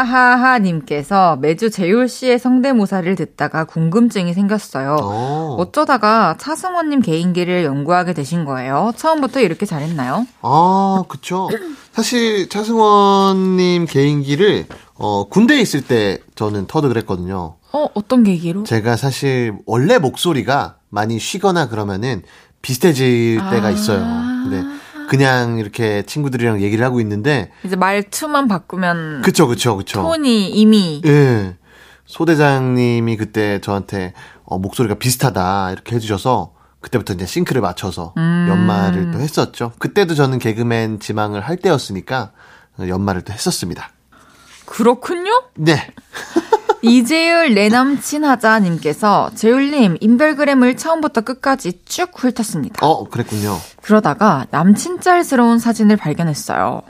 [0.05, 4.97] 으흐하하하님께서 매주 재율 씨의 성대모사를 듣다가 궁금증이 생겼어요.
[5.01, 5.55] 어.
[5.57, 8.91] 어쩌다가 차승원님 개인기를 연구하게 되신 거예요?
[8.97, 10.27] 처음부터 이렇게 잘했나요?
[10.41, 11.47] 아, 그쵸.
[11.93, 17.55] 사실 차승원님 개인기를 어, 군대에 있을 때 저는 터득을 했거든요.
[17.71, 18.63] 어, 어떤 계기로?
[18.63, 22.21] 제가 사실 원래 목소리가 많이 쉬거나 그러면은
[22.61, 23.71] 비슷해질 때가 아.
[23.71, 23.99] 있어요.
[24.43, 24.63] 근데
[25.07, 30.01] 그냥 이렇게 친구들이랑 얘기를 하고 있는데 이제 말투만 바꾸면 그쵸 그쵸 그쵸.
[30.01, 31.55] 톤이 이미 예.
[32.05, 34.13] 소대장님이 그때 저한테
[34.43, 38.45] 어, 목소리가 비슷하다 이렇게 해주셔서 그때부터 이제 싱크를 맞춰서 음.
[38.47, 39.71] 연말을 또 했었죠.
[39.79, 42.31] 그때도 저는 개그맨 지망을 할 때였으니까
[42.79, 43.89] 연말을 또 했었습니다.
[44.65, 45.31] 그렇군요.
[45.55, 45.87] 네.
[46.85, 52.85] 이재율 내 남친 하자님께서 재율님 인별그램을 처음부터 끝까지 쭉 훑었습니다.
[52.85, 53.57] 어, 그랬군요.
[53.81, 56.81] 그러다가 남친 짤스러운 사진을 발견했어요.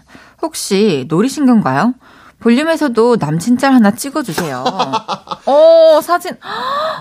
[0.42, 1.94] 혹시 노리신 건가요?
[2.40, 4.64] 볼륨에서도 남친 짤 하나 찍어주세요.
[5.48, 6.32] 어, 사진.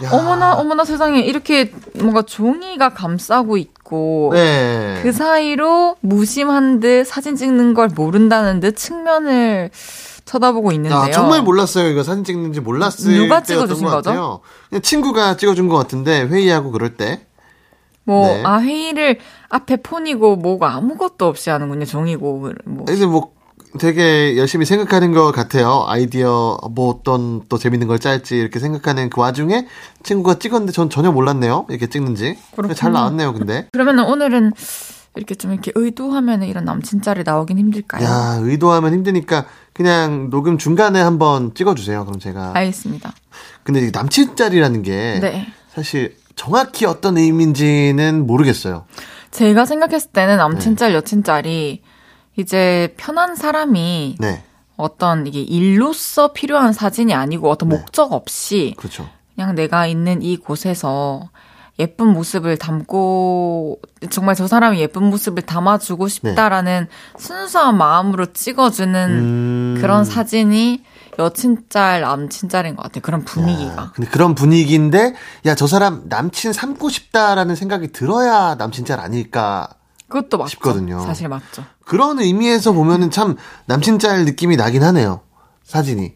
[0.02, 0.10] 야.
[0.10, 1.20] 어머나, 어머나 세상에.
[1.20, 4.30] 이렇게 뭔가 종이가 감싸고 있고.
[4.32, 5.00] 네.
[5.02, 9.70] 그 사이로 무심한 듯 사진 찍는 걸 모른다는 듯 측면을
[10.24, 10.98] 쳐다보고 있는데요.
[10.98, 11.88] 아, 정말 몰랐어요.
[11.88, 14.40] 이거 사진 찍는지 몰랐을 누가 찍어주신 것 거죠?
[14.68, 17.26] 그냥 친구가 찍어준 것 같은데 회의하고 그럴 때.
[18.04, 18.42] 뭐, 네.
[18.44, 21.86] 아, 회의를 앞에 폰이고 뭐가 아무것도 없이 하는군요.
[21.86, 22.50] 종이고.
[22.66, 22.84] 뭐.
[22.90, 23.32] 이제 뭐
[23.78, 25.84] 되게 열심히 생각하는 것 같아요.
[25.86, 29.66] 아이디어 뭐 어떤 또 재밌는 걸 짤지 이렇게 생각하는 그 와중에
[30.02, 31.66] 친구가 찍었는데 전 전혀 몰랐네요.
[31.68, 32.38] 이렇게 찍는지.
[32.52, 32.74] 그렇군요.
[32.74, 33.68] 잘 나왔네요, 근데.
[33.72, 34.52] 그러면 오늘은
[35.16, 38.04] 이렇게 좀 이렇게 의도하면 이런 남친 짤이 나오긴 힘들까요?
[38.04, 42.04] 야, 의도하면 힘드니까 그냥 녹음 중간에 한번 찍어주세요.
[42.04, 42.52] 그럼 제가.
[42.54, 43.12] 알겠습니다.
[43.62, 45.46] 근데 이 남친 짤이라는 게 네.
[45.72, 48.86] 사실 정확히 어떤 의미인지는 모르겠어요.
[49.30, 50.36] 제가 생각했을 때는 네.
[50.38, 51.82] 남친 짤, 여친 짤이
[52.36, 54.42] 이제 편한 사람이 네,
[54.76, 57.76] 어떤 이게 일로서 필요한 사진이 아니고 어떤 네.
[57.76, 59.08] 목적 없이 그렇죠.
[59.34, 61.30] 그냥 내가 있는 이 곳에서
[61.78, 66.86] 예쁜 모습을 담고 정말 저 사람이 예쁜 모습을 담아주고 싶다라는
[67.18, 69.18] 순수한 마음으로 찍어주는 네.
[69.18, 69.78] 음.
[69.80, 70.84] 그런 사진이
[71.18, 73.02] 여친 짤, 남친 짤인 것 같아요.
[73.02, 73.72] 그런 분위기가.
[73.74, 75.14] 야, 근데 그런 분위기인데
[75.46, 79.68] 야 저 사람 남친 삼고 싶다라는 생각이 들어야 남친 짤 아닐까
[80.08, 80.50] 그것도 맞죠.
[80.50, 81.00] 싶거든요.
[81.00, 81.64] 사실 맞죠.
[81.84, 85.20] 그런 의미에서 보면은 참 남친 짤 느낌이 나긴 하네요.
[85.64, 86.14] 사진이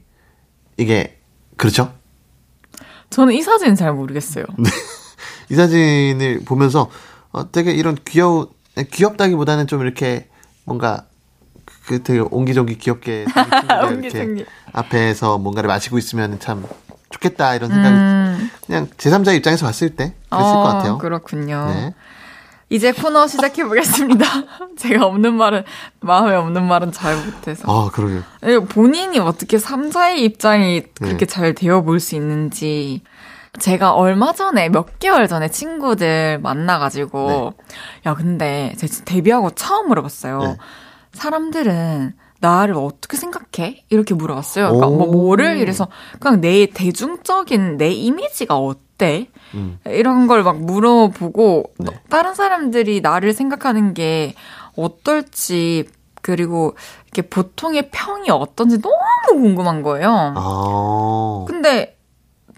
[0.76, 1.20] 이게
[1.56, 1.92] 그렇죠?
[3.10, 4.44] 저는 이 사진은 잘 모르겠어요.
[5.50, 6.90] 이 사진을 보면서
[7.32, 8.46] 어, 되게 이런 귀여운
[8.90, 10.28] 귀엽다기보다는 좀 이렇게
[10.64, 11.04] 뭔가
[11.86, 13.24] 그 되게 옹기종기 귀엽게
[14.02, 14.44] 이렇게.
[14.72, 16.64] 앞에서 뭔가를 마시고 있으면 참
[17.10, 20.98] 좋겠다 이런 생각이 음, 그냥 제3자 입장에서 봤을 때 그랬을 어, 것 같아요.
[20.98, 21.66] 그렇군요.
[21.74, 21.94] 네.
[22.70, 24.26] 이제 코너 시작해 보겠습니다.
[24.76, 25.64] 제가 없는 말은
[26.00, 27.64] 마음에 없는 말은 잘 못해서.
[27.66, 28.22] 아, 그러게요.
[28.44, 31.26] 예, 본인이 어떻게 3자의 입장이 그렇게 네.
[31.26, 33.00] 잘 되어 볼 수 있는지.
[33.58, 37.54] 제가 얼마 전에, 몇 개월 전에 친구들 만나가지고,
[38.06, 40.38] 야, 근데 제가 진짜 데뷔하고 처음 물어봤어요.
[40.40, 40.56] 네.
[41.12, 43.84] 사람들은 나를 어떻게 생각해?
[43.90, 44.66] 이렇게 물어봤어요.
[44.68, 44.96] 그러니까 오.
[44.96, 45.88] 뭐 뭐를 이래서
[46.20, 49.28] 그냥 내 대중적인 내 이미지가 어때?
[49.54, 49.78] 음.
[49.86, 51.90] 이런 걸 막 물어보고 네.
[52.08, 54.34] 다른 사람들이 나를 생각하는 게
[54.76, 55.88] 어떨지
[56.22, 58.94] 그리고 이렇게 보통의 평이 어떤지 너무
[59.40, 60.34] 궁금한 거예요.
[60.36, 61.44] 아.
[61.48, 61.97] 근데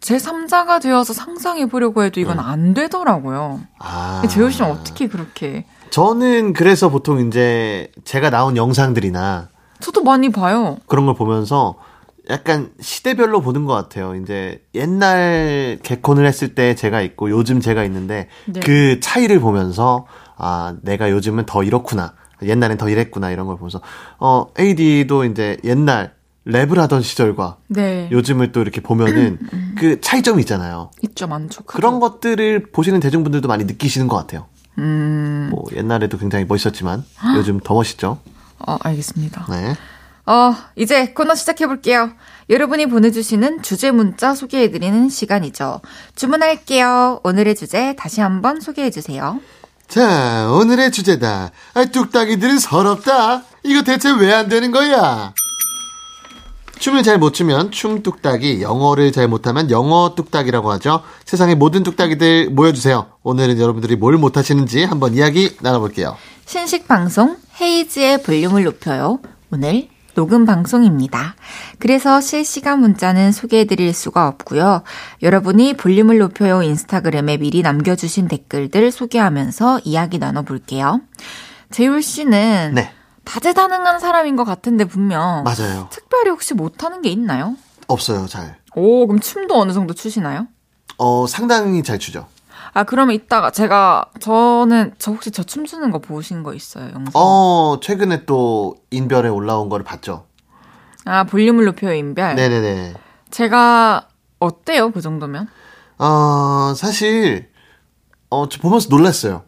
[0.00, 3.60] 제 3자가 되어서 상상해 보려고 해도 이건 안 되더라고요.
[3.78, 4.22] 아.
[4.28, 5.66] 재호 씨는 어떻게 그렇게?
[5.90, 9.48] 저는 그래서 보통 이제 제가 나온 영상들이나
[9.80, 10.78] 저도 많이 봐요.
[10.86, 11.76] 그런 걸 보면서
[12.28, 14.14] 약간 시대별로 보는 것 같아요.
[14.14, 18.60] 이제 옛날 개콘을 했을 때 제가 있고 요즘 제가 있는데 네.
[18.60, 23.80] 그 차이를 보면서 아 내가 요즘은 더 이렇구나 옛날엔 더 이랬구나 이런 걸 보면서
[24.18, 26.14] 어 AD도 이제 옛날
[26.50, 28.08] 랩을 하던 시절과 네.
[28.12, 29.38] 요즘을 또 이렇게 보면은
[29.78, 30.90] 그 차이점이 있잖아요.
[31.02, 31.62] 있죠, 많죠.
[31.64, 31.76] 크죠.
[31.76, 34.46] 그런 것들을 보시는 대중분들도 많이 느끼시는 것 같아요.
[34.78, 37.04] 음, 뭐 옛날에도 굉장히 멋있었지만
[37.36, 38.18] 요즘 더 멋있죠.
[38.66, 39.46] 어, 알겠습니다.
[39.50, 39.74] 네.
[40.26, 42.10] 어, 이제 코너 시작해볼게요.
[42.50, 45.80] 여러분이 보내주시는 주제 문자 소개해드리는 시간이죠.
[46.14, 47.20] 주문할게요.
[47.24, 49.40] 오늘의 주제 다시 한번 소개해주세요.
[49.88, 51.50] 자, 오늘의 주제다.
[51.74, 53.42] 아, 뚝딱이들은 서럽다.
[53.64, 55.32] 이거 대체 왜 안 되는 거야?
[56.80, 61.02] 춤을 잘 못 추면 춤 뚝딱이, 영어를 잘 못하면 영어 뚝딱이라고 하죠.
[61.26, 63.06] 세상의 모든 뚝딱이들 모여주세요.
[63.22, 66.16] 오늘은 여러분들이 뭘 못하시는지 한번 이야기 나눠볼게요.
[66.46, 69.20] 신식 방송 헤이즈의 볼륨을 높여요.
[69.52, 71.36] 오늘 녹음 방송입니다.
[71.78, 74.82] 그래서 실시간 문자는 소개해드릴 수가 없고요.
[75.22, 81.02] 여러분이 볼륨을 높여요 인스타그램에 미리 남겨주신 댓글들 소개하면서 이야기 나눠볼게요.
[81.70, 82.90] 재율 씨는 네,
[83.30, 85.86] 다재다능한 사람인 것 같은데 분명 맞아요.
[85.92, 87.54] 특별히 혹시 못하는 게 있나요?
[87.86, 88.58] 없어요, 잘.
[88.74, 90.48] 오, 그럼 춤도 어느 정도 추시나요?
[90.98, 92.26] 어, 상당히 잘 추죠.
[92.72, 97.12] 아, 그러면 이따가 제가 저는 저 혹시 저 춤추는 거 보신 거 있어요, 영상?
[97.14, 100.26] 어, 최근에 또 인별에 올라온 거를 봤죠.
[101.04, 102.34] 아, 볼륨을 높여요, 인별.
[102.34, 102.94] 네 네 네.
[103.30, 104.08] 제가
[104.40, 105.46] 어때요, 그 정도면?
[105.98, 107.48] 어, 사실,
[108.28, 109.44] 어, 저 보면서 놀랐어요.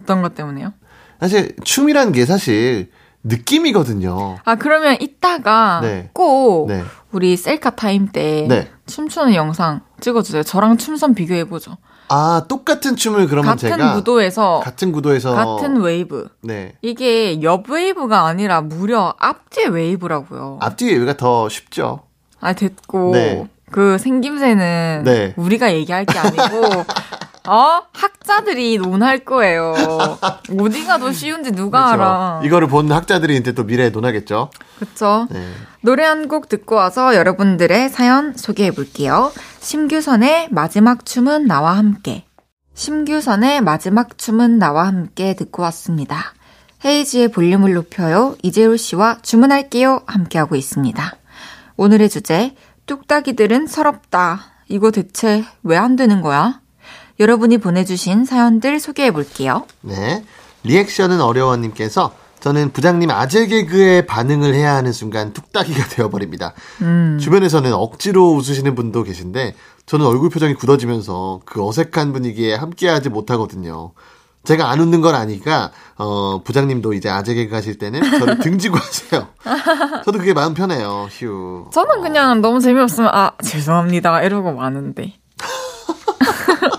[0.00, 0.72] 어떤 것 때문에요?
[1.18, 2.90] 사실, 춤이라는 게 사실
[3.22, 4.38] 느낌이거든요.
[4.44, 6.10] 아, 그러면 이따가 네.
[6.12, 6.82] 꼭 네.
[7.12, 8.70] 우리 셀카 타임 때 네.
[8.86, 10.42] 춤추는 영상 찍어주세요.
[10.42, 11.76] 저랑 춤선 비교해보죠.
[12.08, 16.28] 아, 똑같은 춤을 그러면 같은 제가 구도에서 같은 구도에서 같은 웨이브.
[16.42, 16.74] 네.
[16.82, 20.58] 이게 옆 웨이브가 아니라 무려 앞뒤 웨이브라고요.
[20.60, 22.00] 앞뒤 얘기가 더 쉽죠.
[22.40, 23.48] 아 됐고 네.
[23.70, 25.34] 그 생김새는 네.
[25.36, 26.84] 우리가 얘기할 게 아니고
[27.52, 29.74] 어 학자들이 논할 거예요.
[30.56, 31.96] 어디가 더 쉬운지 누가 알아.
[32.38, 32.46] 그렇죠.
[32.46, 34.50] 이거를 본 학자들이 이제 또 미래에 논하겠죠.
[34.78, 35.26] 그렇죠.
[35.30, 35.44] 네.
[35.82, 39.32] 노래 한 곡 듣고 와서 여러분들의 사연 소개해 볼게요.
[39.60, 42.24] 심규선의 마지막 춤은 나와 함께.
[42.74, 46.34] 심규선의 마지막 춤은 나와 함께 듣고 왔습니다.
[46.84, 48.36] 헤이지의 볼륨을 높여요.
[48.42, 50.02] 이재율 씨와 주문할게요.
[50.06, 51.16] 함께하고 있습니다.
[51.76, 52.54] 오늘의 주제,
[52.86, 54.40] 뚝딱이들은 서럽다.
[54.68, 56.60] 이거 대체 왜 안 되는 거야?
[57.20, 59.66] 여러분이 보내주신 사연들 소개해 볼게요.
[59.82, 60.24] 네.
[60.64, 66.54] 리액션은 어려워님께서 저는 부장님 아재 개그에 반응을 해야 하는 순간 뚝딱이가 되어버립니다.
[67.20, 69.54] 주변에서는 억지로 웃으시는 분도 계신데
[69.84, 73.92] 저는 얼굴 표정이 굳어지면서 그 어색한 분위기에 함께하지 못하거든요.
[74.44, 79.28] 제가 안 웃는 건 아니까 어, 부장님도 이제 아재 개그 하실 때는 저를 등지고 하세요.
[80.06, 81.08] 저도 그게 마음 편해요.
[81.10, 81.66] 휴.
[81.74, 84.22] 저는 그냥 너무 재미없으면, 아, 죄송합니다.
[84.22, 85.12] 이러고 마는데.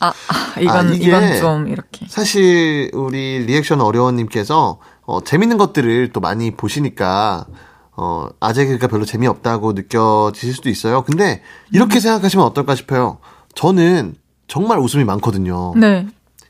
[0.00, 2.06] 아, 아, 이건, 아, 이게 이건 좀, 이렇게.
[2.08, 7.46] 사실 우리 리액션 어려워님께서 어, 재밌는 것들을 또 많이 보시니까
[7.96, 11.02] 어, 아재 개그가 별로 재미없다고 느껴지실 수도 있어요.
[11.02, 11.42] 근데
[11.72, 13.18] 이렇게 생각하시면 어떨까 싶어요.
[13.54, 14.16] 저는
[14.48, 15.74] 정말 웃음이 많거든요.
[15.76, 16.06] 네.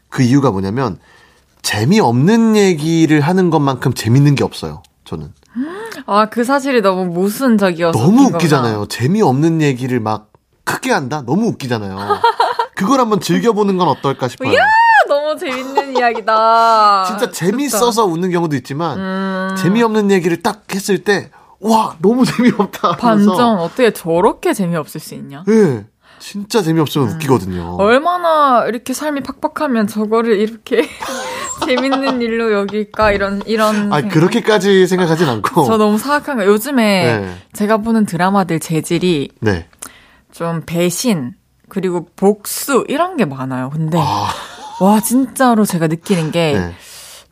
[0.08, 0.98] 그 이유가 뭐냐면
[1.62, 4.82] 재미없는 얘기를 하는 것만큼 재밌는 게 없어요.
[5.04, 5.32] 저는
[6.06, 7.98] 아, 그 사실이 너무 모순적이어서.
[7.98, 8.86] 너무 웃기잖아요.
[8.86, 10.32] 재미없는 얘기를 막
[10.64, 11.22] 크게 한다.
[11.24, 11.96] 너무 웃기잖아요.
[12.76, 14.50] 그걸 한번 즐겨보는 건 어떨까 싶어요.
[14.56, 17.04] 아, 너무 재밌는 이야기다.
[17.04, 18.04] 진짜 재밌어서.
[18.04, 19.54] 웃는 경우도 있지만 음.
[19.58, 22.96] 재미없는 얘기를 딱 했을 때 와 너무 재미없다.
[22.96, 25.42] 반전, 어떻게 저렇게 재미없을 수 있냐?
[25.48, 25.86] 예,
[26.18, 27.76] 진짜 재미없으면 웃기거든요.
[27.78, 30.86] 얼마나 이렇게 삶이 팍팍하면 저거를 이렇게
[31.64, 33.12] 재밌는 일로 여길까?
[33.12, 33.90] 이런, 이런.
[33.92, 34.02] 아.
[34.02, 35.64] 그렇게까지 생각하진 않고.
[35.64, 36.46] 저 너무 사악한 거.
[36.46, 37.34] 요즘에 네.
[37.54, 39.66] 제가 보는 드라마들 재질이 네.
[40.32, 41.32] 좀 배신,
[41.68, 43.70] 그리고 복수 이런 게 많아요.
[43.70, 44.28] 근데 아,
[44.80, 46.74] 와 진짜로 제가 느끼는 게 네.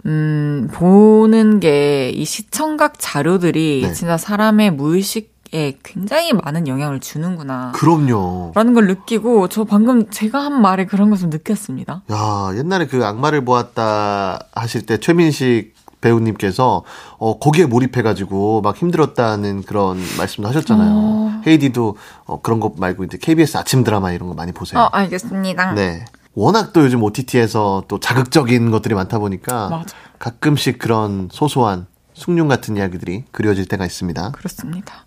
[0.06, 3.92] 음, 보는 게 이 시청각 자료들이 네.
[3.92, 7.72] 진짜 사람의 무의식에 굉장히 많은 영향을 주는구나.
[7.74, 8.52] 그럼요.
[8.54, 12.02] 라는 걸 느끼고 저 방금 제가 한 말에 그런 걸 좀 느꼈습니다.
[12.12, 15.74] 야, 옛날에 그 악마를 보았다 하실 때 최민식
[16.04, 16.84] 배우님께서
[17.18, 20.90] 어 거기에 몰입해가지고 막 힘들었다는 그런 말씀도 하셨잖아요.
[20.92, 21.42] 어.
[21.46, 21.96] 헤이디도
[22.26, 24.82] 어, 그런 거 말고 이제 KBS 아침 드라마 이런 거 많이 보세요.
[24.82, 25.72] 어, 알겠습니다.
[25.72, 26.04] 네.
[26.34, 29.84] 워낙 또 요즘 OTT에서 또 자극적인 것들이 많다 보니까 맞아요.
[30.18, 34.32] 가끔씩 그런 소소한 숭늉 같은 이야기들이 그려질 때가 있습니다.
[34.32, 35.06] 그렇습니다.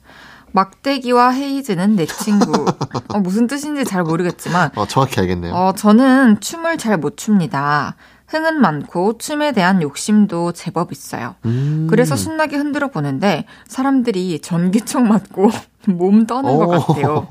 [0.53, 2.65] 막대기와 헤이즈는 내 친구.
[3.09, 5.53] 어, 무슨 뜻인지 잘 모르겠지만, 어, 정확히 알겠네요.
[5.53, 7.95] 어, 저는 춤을 잘 못 춥니다.
[8.27, 11.35] 흥은 많고 춤에 대한 욕심도 제법 있어요.
[11.45, 11.87] 음.
[11.89, 15.49] 그래서 신나게 흔들어 보는데 사람들이 전기총 맞고
[15.87, 16.93] 몸 떠는 것 오.
[16.93, 17.27] 같아요.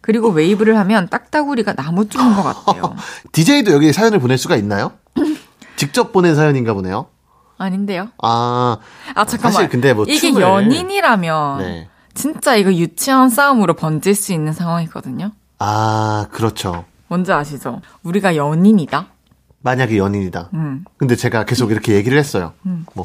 [0.00, 2.94] 그리고 웨이브를 하면 딱따구리가 나무 쪼는 것 같아요.
[3.32, 4.92] DJ도 여기 사연을 보낼 수가 있나요?
[5.76, 7.06] 직접 보낸 사연인가 보네요.
[7.58, 8.08] 아닌데요?
[8.22, 8.78] 아,
[9.14, 9.52] 아 잠깐만.
[9.52, 11.88] 사실 근데 뭐 이게 춤을- 연인이라면 네.
[12.14, 15.32] 진짜 이거 유치한 싸움으로 번질 수 있는 상황이거든요.
[15.58, 16.84] 아, 그렇죠.
[17.08, 17.80] 뭔지 아시죠?
[18.02, 19.06] 우리가 연인이다.
[19.68, 20.48] 만약에 연인이다.
[20.54, 20.84] 음.
[20.96, 22.54] 근데 제가 계속 이렇게 얘기를 했어요.
[22.94, 23.04] 뭐,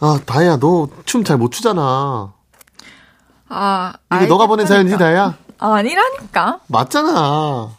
[0.00, 2.34] 아, 다혜야, 너 춤 잘 못 추잖아.
[3.48, 5.36] 아, 이거 너가 보낸 사연이지, 다혜야?
[5.58, 6.60] 아, 아니라니까.
[6.68, 7.70] 맞잖아.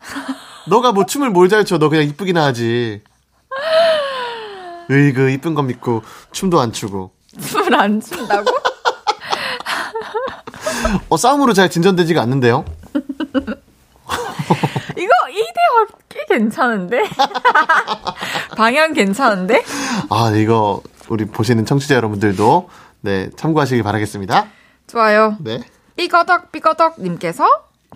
[0.68, 1.76] 너가 뭐 춤을 뭘 잘 춰?
[1.76, 3.02] 너 그냥 이쁘기나 하지.
[4.90, 6.02] 으이 그, 이쁜 건 믿고,
[6.32, 7.12] 춤도 안 추고.
[7.46, 8.50] 춤을 안 춘다고?
[11.10, 12.64] 어, 싸움으로 잘 진전되지가 않는데요?
[15.60, 17.04] 이대화 꽤 괜찮은데?
[18.56, 19.64] 방향 괜찮은데?
[20.10, 22.68] 아, 이거, 우리 보시는 청취자 여러분들도,
[23.02, 24.46] 네, 참고하시길 바라겠습니다.
[24.86, 25.36] 좋아요.
[25.40, 25.60] 네.
[25.96, 27.44] 삐거덕 삐거덕 님께서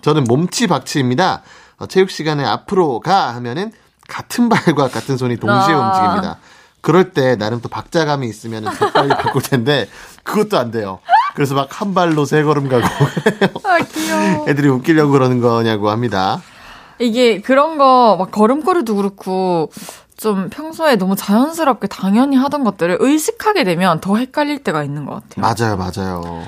[0.03, 1.43] 저는 몸치 박치입니다.
[1.79, 3.73] 어, 체육 시간에 앞으로 가 하면은
[4.09, 5.79] 같은 발과 같은 손이 동시에 아.
[5.89, 6.39] 움직입니다.
[6.83, 9.89] 그럴 때 나름 또 박자감이 있으면 더 빨리 바꿀 텐데
[10.23, 11.01] 그것도 안 돼요.
[11.35, 12.85] 그래서 막 한 발로 세 걸음 가고
[13.65, 14.45] 아 귀여워.
[14.49, 16.43] 애들이 웃기려고 그러는 거냐고 합니다.
[16.99, 19.71] 이게 그런 거 막 걸음걸이도 그렇고
[20.17, 25.43] 좀 평소에 너무 자연스럽게 당연히 하던 것들을 의식하게 되면 더 헷갈릴 때가 있는 것 같아요.
[25.43, 26.43] 맞아요, 맞아요.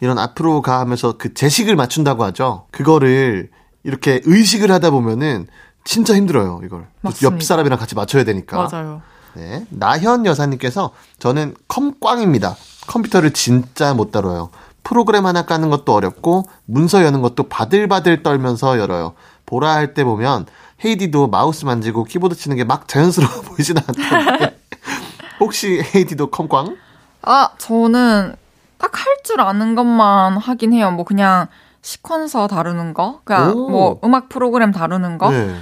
[0.00, 2.66] 이런 앞으로 가 하면서 그 제식을 맞춘다고 하죠.
[2.70, 3.50] 그거를
[3.84, 5.46] 이렇게 의식을 하다 보면은
[5.84, 6.82] 진짜 힘들어요, 이걸.
[6.82, 7.34] 또 맞습니다.
[7.36, 8.68] 옆 사람이랑 같이 맞춰야 되니까.
[8.70, 9.02] 맞아요.
[9.34, 9.66] 네.
[9.70, 12.54] 나현 여사님께서 저는 컴꽝입니다.
[12.86, 14.50] 컴퓨터를 진짜 못 다뤄요.
[14.84, 19.14] 프로그램 하나 까는 것도 어렵고 문서 여는 것도 바들바들 떨면서 열어요.
[19.52, 20.46] 보라 할 때 보면
[20.82, 24.56] 헤이디도 마우스 만지고 키보드 치는 게 막 자연스러워 보이진 않던데
[25.40, 26.76] 혹시 헤이디도 컴꽝?
[27.20, 28.34] 아 저는
[28.78, 30.90] 딱 할 줄 아는 것만 하긴 해요.
[30.90, 31.46] 뭐 그냥
[31.82, 33.68] 시퀀서 다루는 거, 그냥 오.
[33.70, 35.54] 뭐 음악 프로그램 다루는 거, 네.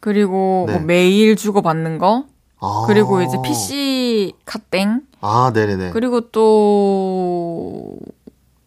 [0.00, 0.72] 그리고 네.
[0.74, 2.24] 뭐 메일 주고 받는 거,
[2.60, 2.84] 아.
[2.88, 5.90] 그리고 이제 PC 카땡, 아, 네네네.
[5.92, 7.92] 그리고 또,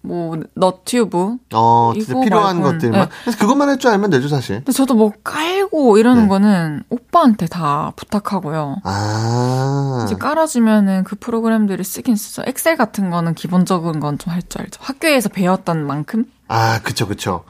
[0.07, 1.35] 뭐, 너튜브.
[1.53, 3.01] 어, 진짜 이거 필요한 말고는- 것들만.
[3.01, 3.07] 네.
[3.23, 4.57] 그래서 그것만 할 줄 알면 되죠, 사실.
[4.57, 6.27] 근데 저도 뭐 깔고 이러는 네.
[6.29, 8.77] 거는 오빠한테 다 부탁하고요.
[8.83, 10.03] 아.
[10.05, 12.43] 이제 깔아주면은 그 프로그램들을 쓰긴 쓰죠.
[12.45, 14.79] 엑셀 같은 거는 기본적인 건 좀 할 줄 알죠.
[14.83, 16.25] 학교에서 배웠던 만큼?
[16.47, 17.43] 아, 그쵸, 그쵸.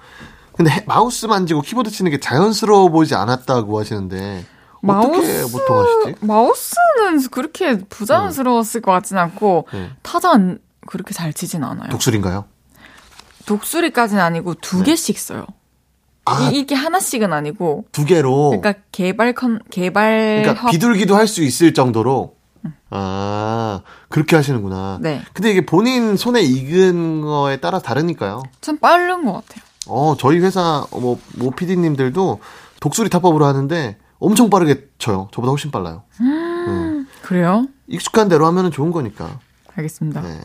[0.53, 4.43] 근데 해- 마우스 만지고 키보드 치는 게 자연스러워 보이지 않았다고 하시는데
[4.87, 6.15] 어떻게 마우스- 보통 하시지?
[6.25, 9.89] 마우스는 그렇게 부자연스러웠을 것 같진 않고, 네.
[10.01, 11.89] 타자는 그렇게 잘 치진 않아요.
[11.89, 12.45] 독수리인가요?
[13.45, 15.41] 독수리까지는 아니고 두 개씩 써요.
[15.49, 15.55] 네.
[16.25, 18.49] 아, 이, 이게 하나씩은 아니고, 두 개로.
[18.59, 22.35] 그러니까 개발 컨 개발 그러니까 협- 비둘기도 할 수 있을 정도로.
[22.89, 24.97] 아, 그렇게 하시는구나.
[25.01, 25.21] 네.
[25.33, 28.43] 근데 이게 본인 손에 익은 거에 따라 다르니까요.
[28.59, 29.63] 좀 빠른 것 같아요.
[29.88, 32.41] 어, 저희 회사, 뭐, 모 PD님들도
[32.81, 35.29] 독수리 타법으로 하는데 엄청 빠르게 쳐요.
[35.33, 36.03] 저보다 훨씬 빨라요.
[37.21, 37.67] 그래요?
[37.88, 39.39] 익숙한 대로 하면 좋은 거니까.
[39.75, 40.21] 알겠습니다.
[40.21, 40.39] 네.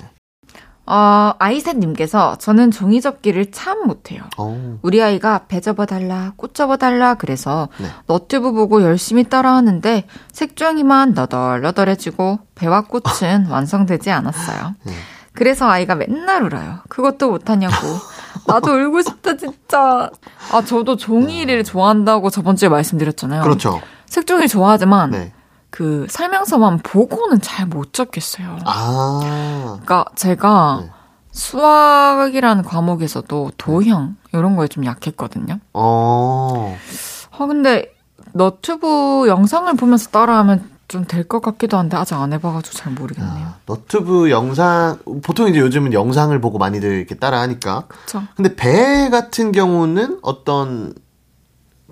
[0.85, 4.22] 어, 아이셋님께서 저는 종이접기를 참 못해요.
[4.37, 7.87] 어, 우리 아이가 배 접어달라, 꽃 접어달라 그래서 네.
[8.07, 14.74] 너튜브 보고 열심히 따라하는데 색종이만 너덜너덜해지고 배와 꽃은 완성되지 않았어요.
[14.85, 14.93] 네.
[15.35, 16.80] 그래서 아이가 맨날 울어요.
[16.89, 17.74] 그것도 못하냐고.
[18.47, 20.11] 나도 울고 싶다 진짜.
[20.51, 23.43] 아 저도 종이를 좋아한다고 저번 주에 말씀드렸잖아요.
[23.43, 23.80] 그렇죠.
[24.07, 25.33] 색종이 좋아하지만 네.
[25.73, 28.59] 그 설명서만 보고는 잘못 적겠어요.
[28.66, 30.91] 아, 그러니까 제가 네.
[31.33, 35.59] 수학이라는 과목에서도 도형 이런 거에 좀 약했거든요.
[35.73, 36.77] 어,
[37.31, 37.91] 아 근데
[38.35, 43.33] 너튜브 영상을 보면서 따라하면 좀 될 것 같기도 한데 아직 안 해봐가지고 잘 모르겠네요.
[43.33, 47.85] 아, 너튜브 영상, 보통 이제 요즘은 영상을 보고 많이들 이렇게 따라 하니까.
[47.89, 48.23] 그쵸?
[48.37, 50.93] 근데 배 같은 경우는 어떤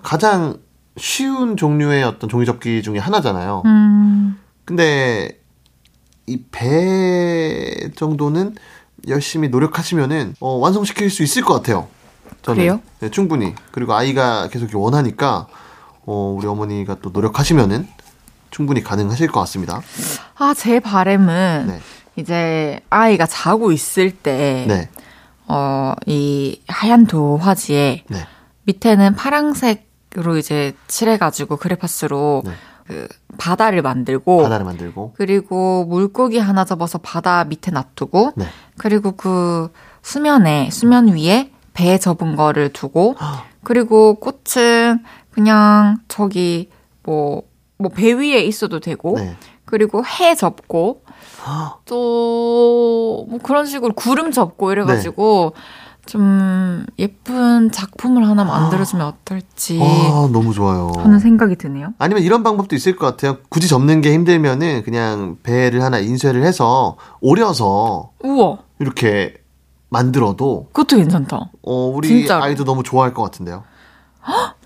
[0.03, 0.57] 가장
[0.97, 3.63] 쉬운 종류의 어떤 종이접기 중에 하나잖아요.
[3.65, 5.39] 음, 근데
[6.27, 8.55] 이 배 정도는
[9.07, 11.87] 열심히 노력하시면은 어, 완성시킬 수 있을 것 같아요.
[12.43, 12.57] 저는.
[12.57, 12.81] 그래요?
[12.99, 13.53] 네, 충분히.
[13.71, 15.47] 그리고 아이가 계속 원하니까
[16.05, 17.87] 어, 우리 어머니가 또 노력하시면은
[18.51, 19.81] 충분히 가능하실 것 같습니다.
[20.37, 21.79] 아, 제 바램은 네.
[22.15, 24.89] 이제 아이가 자고 있을 때, 네.
[25.47, 28.27] 어, 이 하얀 도화지에 네.
[28.63, 32.51] 밑에는 파랑색으 로 이제 칠해가지고 그래파스로 네.
[32.87, 33.07] 그
[33.37, 35.13] 바다를 만들고 바다를 만들고.
[35.15, 38.45] 그리고 물고기 하나 잡아서 바다 밑에 놔두고 네.
[38.77, 43.15] 그리고 그 수면에 수면 위에 배 접은 거를 두고
[43.63, 46.69] 그리고 꽃은 그냥 저기
[47.03, 47.43] 뭐
[47.77, 49.35] 뭐 배 위에 있어도 되고 네.
[49.65, 51.03] 그리고 해 접고
[51.85, 55.61] 또 뭐 그런 식으로 구름 접고 이래가지고 네.
[56.11, 60.91] 좀 예쁜 작품을 하나 만들어주면 어떨지 아, 너무 좋아요.
[60.97, 61.93] 하는 생각이 드네요.
[61.99, 63.37] 아니면 이런 방법도 있을 것 같아요.
[63.47, 69.35] 굳이 접는 게 힘들면은 그냥 배를 하나 인쇄를 해서 오려서 우와, 이렇게
[69.87, 71.37] 만들어도 그것도 괜찮다.
[71.61, 72.43] 어, 우리 진짜로.
[72.43, 73.63] 아이도 너무 좋아할 것 같은데요.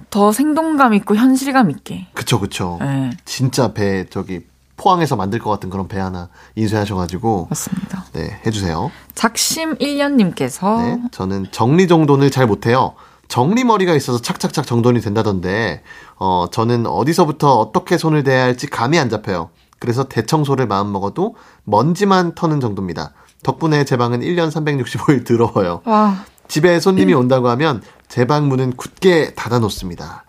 [0.09, 2.07] 더 생동감 있고 현실감 있게.
[2.15, 2.79] 그쵸, 그쵸.
[2.81, 4.47] 네, 진짜 배, 저기,
[4.77, 8.05] 포항에서 만들 것 같은 그런 배 하나 인쇄하셔가지고, 맞습니다.
[8.13, 8.91] 네, 해주세요.
[9.13, 12.93] 작심 1년님께서 네, 저는 정리 정돈을 잘 못해요.
[13.27, 15.81] 정리머리가 있어서 착착착 정돈이 된다던데,
[16.17, 19.49] 어, 저는 어디서부터 어떻게 손을 대야 할지 감이 안 잡혀요.
[19.79, 23.13] 그래서 대청소를 마음 먹어도 먼지만 터는 정도입니다.
[23.43, 25.81] 덕분에 제 방은 1년 365일 더러워요.
[25.85, 30.23] 와, 집에 손님이 온다고 하면 제 방 문은 굳게 닫아 놓습니다.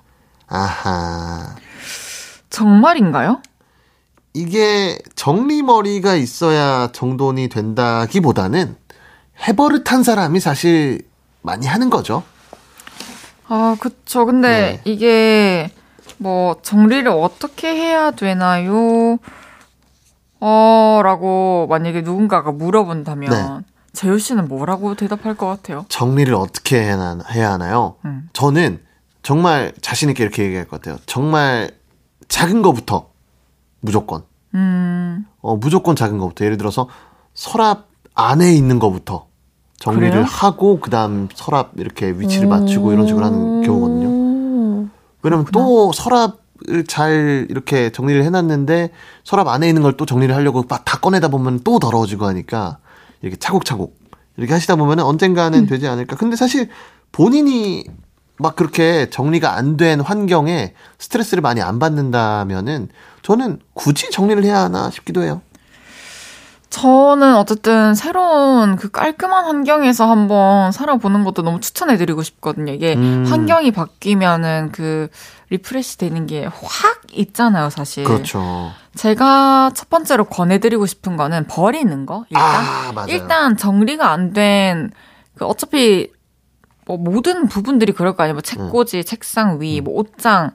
[0.48, 1.54] 아하.
[2.50, 3.40] 정말인가요?
[4.36, 8.76] 이게 정리머리가 있어야 정돈이 된다기보다는
[9.48, 11.00] 해버릇한 사람이 사실
[11.40, 12.22] 많이 하는 거죠.
[13.48, 14.26] 아, 그쵸.
[14.26, 14.80] 근데 네.
[14.84, 15.70] 이게
[16.18, 19.16] 뭐 정리를 어떻게 해야 되나요?
[20.38, 23.66] 어, 라고 만약에 누군가가 물어본다면 네.
[23.94, 25.86] 재효 씨는 뭐라고 대답할 것 같아요?
[25.88, 27.96] 정리를 어떻게 해야, 해야 하나요?
[28.04, 28.28] 음.
[28.34, 28.82] 저는
[29.22, 30.98] 정말 자신있게 이렇게 얘기할 것 같아요.
[31.06, 31.70] 정말
[32.28, 33.15] 작은 거부터
[33.80, 34.22] 무조건.
[34.54, 36.44] 음, 어, 무조건 작은 거부터.
[36.44, 36.88] 예를 들어서
[37.34, 39.26] 서랍 안에 있는 거부터
[39.78, 40.24] 정리를 그래요?
[40.26, 44.08] 하고 그다음 서랍 이렇게 위치를 맞추고 이런 식으로 하는 경우거든요.
[44.08, 44.88] 오.
[45.22, 48.90] 왜냐면 또 서랍을 잘 이렇게 정리를 해놨는데
[49.24, 52.78] 서랍 안에 있는 걸 또 정리를 하려고 막 다 꺼내다 보면 또 더러워지고 하니까
[53.20, 53.98] 이렇게 차곡차곡
[54.38, 56.16] 이렇게 하시다 보면 언젠가는 되지 않을까.
[56.16, 56.68] 근데 사실
[57.12, 57.84] 본인이
[58.38, 62.88] 막 그렇게 정리가 안 된 환경에 스트레스를 많이 안 받는다면은
[63.22, 65.40] 저는 굳이 정리를 해야 하나 싶기도 해요.
[66.68, 72.72] 저는 어쨌든 새로운 그 깔끔한 환경에서 한번 살아보는 것도 너무 추천해드리고 싶거든요.
[72.72, 73.24] 이게 음.
[73.26, 75.08] 환경이 바뀌면은 그
[75.50, 78.04] refresh 되는 게 확 있잖아요, 사실.
[78.04, 78.70] 그렇죠.
[78.96, 82.24] 제가 첫 번째로 권해드리고 싶은 거는 버리는 거.
[82.30, 83.08] 일단, 아, 맞아요.
[83.10, 84.90] 일단 정리가 안 된,
[85.36, 86.10] 그 어차피
[86.86, 88.34] 뭐 모든 부분들이 그럴 거 아니에요.
[88.34, 90.52] 뭐 책꽂이, 책상 위, 뭐 옷장.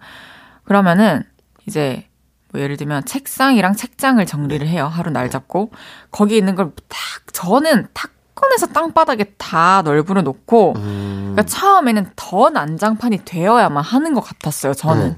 [0.63, 1.23] 그러면은
[1.67, 2.07] 이제
[2.51, 4.87] 뭐 예를 들면 책상이랑 책장을 정리를 해요.
[4.87, 5.71] 하루 날 잡고.
[6.09, 6.99] 거기 있는 걸 탁,
[7.33, 14.21] 저는 탁 꺼내서 땅바닥에 다 널브러 놓고, 음, 그러니까 처음에는 더 난장판이 되어야만 하는 것
[14.21, 15.09] 같았어요, 저는.
[15.09, 15.17] 네.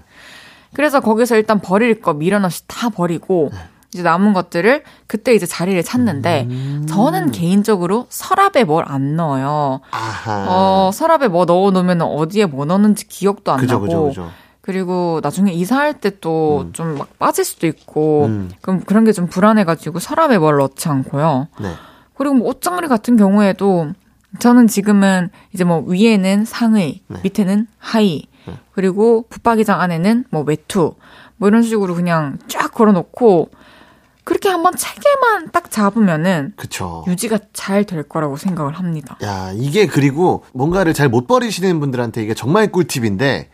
[0.73, 3.59] 그래서 거기서 일단 버릴 거 미련 없이 다 버리고, 네.
[3.93, 6.85] 이제 남은 것들을 그때 이제 자리를 찾는데, 음.
[6.87, 9.81] 저는 개인적으로 서랍에 뭘 안 넣어요.
[9.91, 10.45] 아하.
[10.49, 13.85] 어, 서랍에 뭐 넣어 놓으면 어디에 뭐 넣는지 기억도 안 그죠, 나고.
[13.85, 14.29] 그죠, 그죠.
[14.61, 18.51] 그리고 나중에 이사할 때 또 좀막 빠질 수도 있고, 음.
[18.61, 21.47] 그럼 그런 게 좀 불안해가지고 서랍에 뭘 넣지 않고요.
[21.59, 21.69] 네.
[22.15, 23.87] 그리고 뭐 옷장리 같은 경우에도
[24.39, 27.19] 저는 지금은 이제 뭐 위에는 상의, 네.
[27.23, 28.23] 밑에는 하의,
[28.73, 30.95] 그리고 붙박이장 안에는 뭐 외투,
[31.37, 33.49] 뭐 이런 식으로 그냥 쫙 걸어놓고
[34.23, 37.03] 그렇게 한번 체계만 딱 잡으면은 그쵸.
[37.07, 39.17] 유지가 잘 될 거라고 생각을 합니다.
[39.23, 43.49] 야, 이게 그리고 뭔가를 잘 못 버리시는 분들한테 이게 정말 꿀팁인데,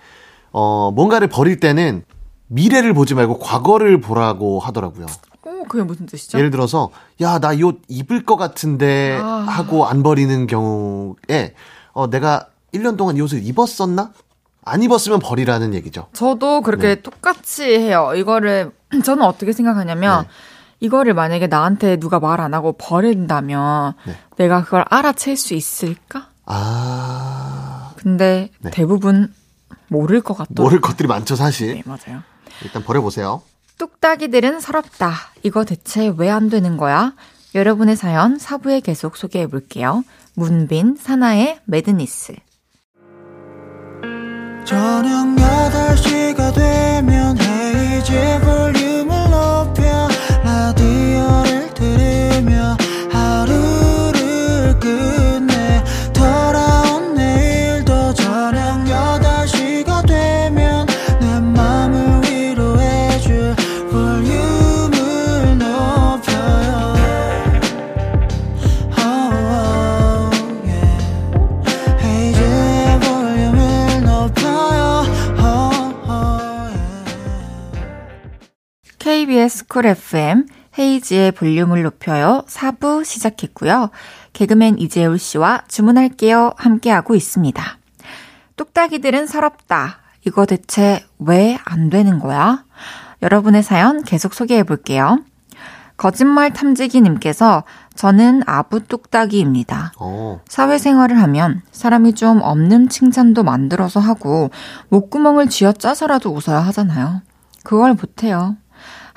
[0.52, 2.04] 어, 뭔가를 버릴 때는
[2.48, 5.08] 미래를 보지 말고 과거를 보라고 하더라고요.
[5.46, 6.38] 오, 그게 무슨 뜻이죠?
[6.38, 6.90] 예를 들어서,
[7.22, 9.46] 야, 나 이 옷 입을 것 같은데 아.
[9.48, 11.56] 하고 안 버리는 경우에,
[11.94, 14.12] 어, 내가 1년 동안 이 옷을 입었었나?
[14.64, 16.08] 안 입었으면 버리라는 얘기죠.
[16.14, 17.02] 저도 그렇게 네.
[17.02, 18.12] 똑같이 해요.
[18.16, 18.72] 이거를
[19.04, 20.30] 저는 어떻게 생각하냐면 네.
[20.80, 24.16] 이거를 만약에 나한테 누가 말 안 하고 버린다면 네.
[24.38, 26.28] 내가 그걸 알아챌 수 있을까?
[26.46, 28.72] 아, 근데 네.
[28.72, 29.34] 대부분
[29.90, 30.64] 모를 것 같더라고요.
[30.64, 31.76] 모를 것들이 많죠, 사실.
[31.76, 32.22] 네, 맞아요.
[32.64, 33.42] 일단 버려보세요.
[33.78, 35.14] 뚝딱이들은 서럽다.
[35.44, 37.14] 이거 대체 왜 안 되는 거야?
[37.56, 40.04] 여러분의 사연 사부에 계속 소개해 볼게요.
[40.36, 42.36] 문빈, 사나의 매드니스.
[44.66, 50.08] 저녁 8시가 되면 헤이즈 볼륨을 높여
[50.60, 52.59] 라디오를 들으며
[79.20, 80.46] KBS 쿨 FM
[80.78, 83.90] 헤이지의 볼륨을 높여요 4부 시작했고요.
[84.32, 87.62] 개그맨 이재울 씨와 주문할게요 함께하고 있습니다.
[88.56, 89.98] 뚝딱이들은 서럽다.
[90.26, 92.64] 이거 대체 왜 안 되는 거야?
[93.22, 95.20] 여러분의 사연 계속 소개해 볼게요.
[95.98, 97.66] 거짓말 탐지기님께서
[97.96, 99.92] 저는 아부 뚝딱이입니다.
[100.00, 100.40] 어.
[100.48, 104.50] 사회생활을 하면 사람이 좀 없는 칭찬도 만들어서 하고
[104.88, 107.22] 목구멍을 쥐어 짜서라도 웃어야 하잖아요.
[107.66, 108.56] 그걸 못해요.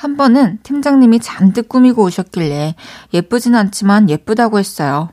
[0.03, 2.75] 한 번은 팀장님이 잔뜩 꾸미고 오셨길래
[3.15, 5.11] 예쁘진 않지만 예쁘다고 했어요.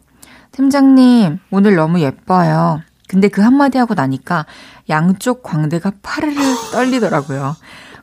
[0.51, 2.81] 팀장님, 오늘 너무 예뻐요.
[3.07, 4.47] 근데 그 한마디 하고 나니까
[4.89, 6.33] 양쪽 광대가 파르르
[6.71, 7.55] 떨리더라고요.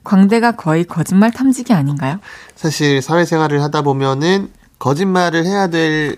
[0.05, 2.21] 광대가 거의 거짓말 탐지기 아닌가요?
[2.55, 6.17] 사실 사회생활을 하다 보면은 거짓말을 해야 될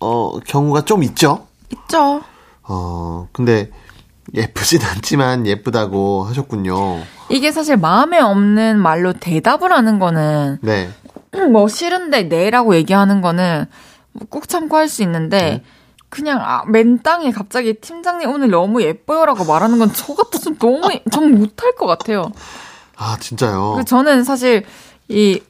[0.00, 1.46] 어, 경우가 좀 있죠.
[1.72, 2.22] 있죠.
[2.64, 3.70] 어, 근데
[4.34, 7.00] 예쁘진 않지만 예쁘다고 하셨군요.
[7.28, 10.90] 이게 사실 마음에 없는 말로 대답을 하는 거는 네.
[11.52, 13.66] 뭐 싫은데 네라고 얘기하는 거는
[14.12, 15.62] 뭐꾹 참고 할 수 있는데
[16.08, 21.74] 그냥 아, 맨땅에 갑자기 팀장님 오늘 너무 예뻐요라고 말하는 건 저 같아서 너무 전 못할
[21.76, 22.32] 것 같아요.
[22.96, 23.72] 아, 진짜요?
[23.72, 24.64] 그래서 저는 사실
[25.08, 25.40] 이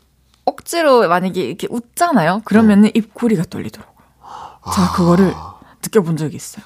[0.45, 2.43] 억지로 만약에 이렇게 웃잖아요.
[2.45, 3.97] 그러면은 입꼬리가 떨리더라고요.
[4.74, 5.35] 제가 그거를
[5.83, 6.64] 느껴본 적이 있어요.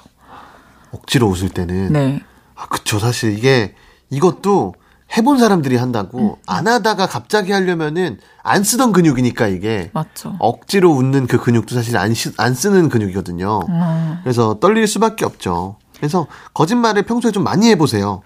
[0.95, 1.93] 억지로 웃을 때는.
[1.93, 2.21] 네.
[2.55, 2.99] 아, 그쵸.
[2.99, 3.75] 사실 이게,
[4.09, 4.75] 이것도
[5.15, 10.35] 해본 사람들이 한다고 안 하다가 갑자기 하려면은 안 쓰던 근육이니까 이게 맞죠.
[10.39, 13.59] 억지로 웃는 그 근육도 사실 안, 시, 안 쓰는 근육이거든요.
[13.69, 15.77] 음, 그래서 떨릴 수밖에 없죠.
[15.97, 18.23] 그래서 거짓말을 평소에 좀 많이 해보세요.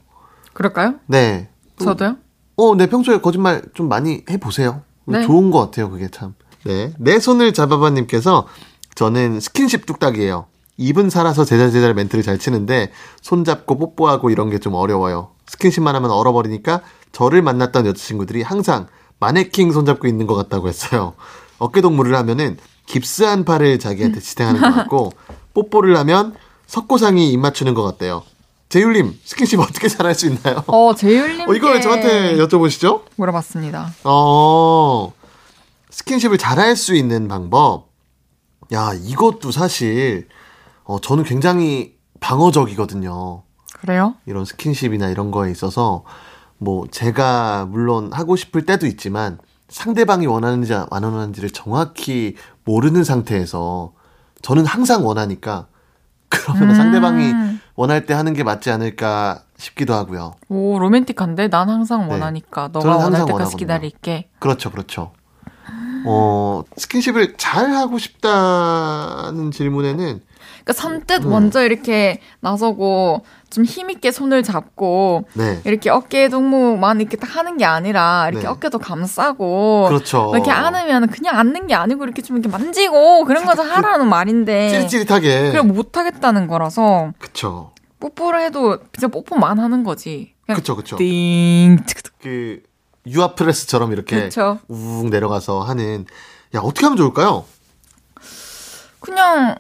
[0.54, 0.96] 그럴까요?
[1.06, 1.50] 네.
[1.78, 2.18] 저도요?
[2.56, 4.82] 어, 네, 평소에 거짓말 좀 많이 해보세요.
[5.06, 5.26] 네.
[5.26, 6.34] 좋은 것 같아요, 그게 참.
[6.66, 6.94] 네.
[6.98, 8.48] 내 손을 잡아봐님께서
[8.96, 10.46] 저는 스킨십 뚝딱이에요.
[10.80, 15.32] 입은 살아서 제자제자 멘트를 잘 치는데 손잡고 뽀뽀하고 이런 게 좀 어려워요.
[15.48, 18.88] 스킨십만 하면 얼어버리니까 저를 만났던 여자친구들이 항상
[19.20, 21.14] 마네킹 손잡고 있는 것 같다고 했어요.
[21.58, 25.12] 어깨 동무를 하면은 깁스한 팔을 자기한테 지탱하는 것 같고
[25.54, 26.36] 뽀뽀를 하면
[26.68, 28.24] 석고상이 입 맞추는 것 같대요.
[28.70, 30.64] 재율님 스킨십 어떻게 잘할 수 있나요?
[30.68, 31.50] 어, 제율님.
[31.50, 33.02] 어, 이걸 저한테 여쭤보시죠?
[33.18, 33.94] 물어봤습니다.
[34.06, 35.12] 어,
[35.90, 37.90] 스킨십을 잘할 수 있는 방법.
[38.72, 40.28] 야, 이것도 사실,
[40.90, 43.44] 어, 저는 굉장히 방어적이거든요.
[43.74, 44.16] 그래요?
[44.26, 46.04] 이런 스킨십이나 이런 거에 있어서,
[46.58, 49.38] 뭐, 제가 물론 하고 싶을 때도 있지만,
[49.68, 52.36] 상대방이 원하는지 안 원하는지를 정확히
[52.66, 53.94] 모르는 상태에서,
[54.42, 55.68] 저는 항상 원하니까,
[56.28, 56.76] 그러면 음.
[56.76, 57.34] 상대방이
[57.76, 60.34] 원할 때 하는 게 맞지 않을까 싶기도 하고요.
[60.50, 61.50] 오, 로맨틱한데?
[61.50, 62.14] 난 항상 네.
[62.14, 62.70] 원하니까.
[62.74, 63.58] 너가 저는 원할 항상 때까지 원하거든요.
[63.60, 64.30] 기다릴게.
[64.40, 65.12] 그렇죠, 그렇죠.
[66.08, 70.22] 어, 스킨십을 잘 하고 싶다는 질문에는
[70.70, 71.30] 그러니까 선뜻 음.
[71.32, 75.62] 먼저 이렇게 나서고 좀 힘있게 손을 잡고 네.
[75.66, 78.48] 이렇게 어깨 동무만 이렇게 딱 하는 게 아니라 이렇게 네.
[78.50, 80.32] 어깨도 감싸고 그렇죠.
[80.36, 85.52] 이렇게 안으면 그냥 앉는 게 아니고 이렇게 좀 이렇게 만지고 그런 거 하라는 말인데 찌릿찌릿하게.
[85.52, 87.72] 그걸 못 하겠다는 거라서 그쵸.
[88.00, 90.36] 뽀뽀를 해도 진짜 뽀뽀만 하는 거지.
[90.46, 90.98] 그냥 그쵸, 그쵸.
[90.98, 92.62] 띵 틱, 그,
[93.08, 94.60] 유아 프레스처럼 이렇게 그쵸.
[94.68, 96.06] 우웅 내려가서 하는.
[96.56, 97.46] 야, 어떻게 하면 좋을까요?
[99.00, 99.56] 그냥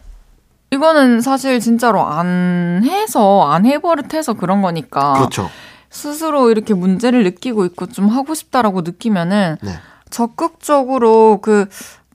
[0.71, 5.49] 이거는 사실 진짜로 안 해서 안 해버릇해서 그런 거니까 그렇죠.
[5.89, 9.71] 스스로 이렇게 문제를 느끼고 있고 좀 하고 싶다라고 느끼면은 네.
[10.09, 11.67] 적극적으로 그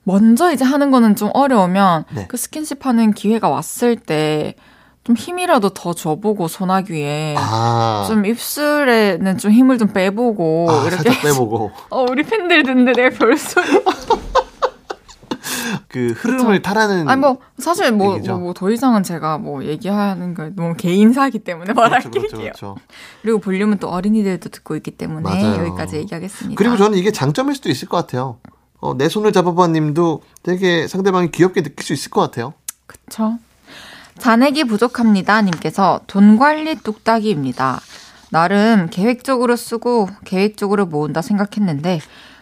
[0.03, 2.27] 먼저 이제 하는 거는 좀 어려우면 네.
[2.27, 4.55] 그 스킨십 하는 기회가 왔을 때
[5.05, 8.05] 좀 힘이라도 더 줘보고 소나귀에 아.
[8.07, 11.71] 좀 입술에는 좀 힘을 좀 빼보고 아, 이렇게 빼보고.
[11.91, 13.61] 어 우리 팬들 듣는데 내가 별소
[15.87, 17.07] 그 흐름을 타라는.
[17.09, 18.37] 아니 뭐 사실 뭐 얘기죠.
[18.37, 22.11] 뭐더 이상은 제가 뭐 얘기하는 거 너무 개인사기 때문에 그렇죠, 말할게요.
[22.11, 22.75] 그렇죠, 그렇죠.
[23.21, 25.65] 그리고 볼륨은 또 어린이들도 듣고 있기 때문에 맞아요.
[25.65, 26.57] 여기까지 얘기하겠습니다.
[26.57, 28.37] 그리고 저는 이게 장점일 수도 있을 것 같아요.
[28.79, 32.53] 어, 내 손을 잡아봐 님도 되게 상대방이 귀엽게 느낄 수 있을 것 같아요.
[32.85, 33.37] 그쵸.
[34.19, 35.41] 잔액이 부족합니다.
[35.41, 37.81] 님께서 돈 관리 뚝딱이입니다.
[38.31, 41.99] 나름 계획적으로 쓰고 계획적으로 모은다 생각했는데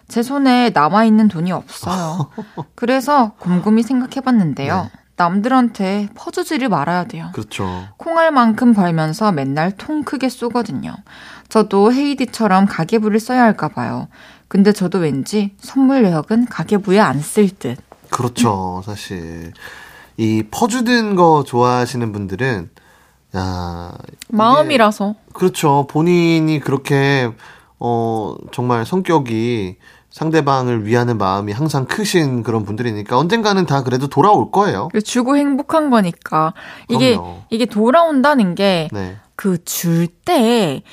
[0.07, 2.29] 제 손에 남아있는 돈이 없어요.
[2.75, 4.89] 그래서 곰곰이 생각해봤는데요.
[5.15, 7.29] 남들한테 퍼주지를 말아야 돼요.
[7.33, 7.87] 그렇죠.
[7.97, 10.95] 콩알 만큼 벌면서 맨날 통 크게 쏘거든요.
[11.49, 14.07] 저도 헤이디처럼 가계부를 써야 할까 봐요.
[14.47, 17.77] 근데 저도 왠지 선물 내역은 가계부에 안 쓸 듯.
[18.09, 18.81] 그렇죠.
[18.85, 19.53] 사실
[20.17, 22.69] 이 퍼주는 거 좋아하시는 분들은
[23.35, 23.93] 야
[24.29, 25.15] 마음이라서.
[25.33, 25.87] 그렇죠.
[25.89, 27.31] 본인이 그렇게
[27.85, 29.75] 어 정말 성격이
[30.09, 34.87] 상대방을 위하는 마음이 항상 크신 그런 분들이니까 언젠가는 다 그래도 돌아올 거예요.
[35.03, 36.53] 주고 행복한 거니까.
[36.87, 37.41] 이게, 그럼요.
[37.49, 39.17] 이게 돌아온다는 게 네.
[39.35, 40.83] 그줄 때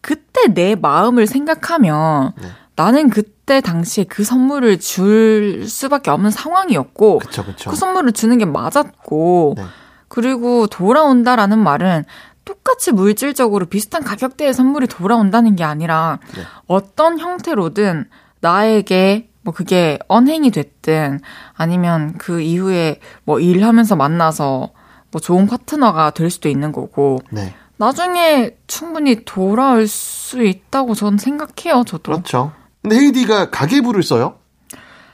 [0.00, 2.48] 그때 내 마음을 생각하면 네.
[2.76, 7.68] 나는 그때 당시에 그 선물을 줄 수밖에 없는 상황이었고 그쵸, 그쵸.
[7.70, 9.64] 그 선물을 주는 게 맞았고 네.
[10.08, 12.04] 그리고 돌아온다라는 말은
[12.48, 16.42] 똑같이 물질적으로 비슷한 가격대의 선물이 돌아온다는 게 아니라 네.
[16.66, 18.08] 어떤 형태로든
[18.40, 21.20] 나에게 뭐 그게 언행이 됐든
[21.52, 24.70] 아니면 그 이후에 뭐 일하면서 만나서
[25.10, 27.54] 뭐 좋은 파트너가 될 수도 있는 거고 네.
[27.76, 32.12] 나중에 충분히 돌아올 수 있다고 저는 생각해요, 저도.
[32.12, 32.52] 그렇죠.
[32.80, 34.38] 근데 헤이디가 가계부를 써요?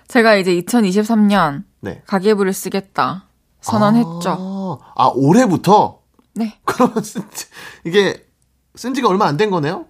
[0.07, 2.01] 제가 이제 2023년 네.
[2.07, 3.27] 가계부를 쓰겠다
[3.61, 4.79] 선언했죠.
[4.95, 6.04] 아, 아, 올해부터?
[6.35, 6.59] 네.
[6.65, 7.47] 그러면 쓴, 지-
[7.85, 8.27] 이게
[8.75, 9.87] 쓴 지가 얼마 안 된 거네요?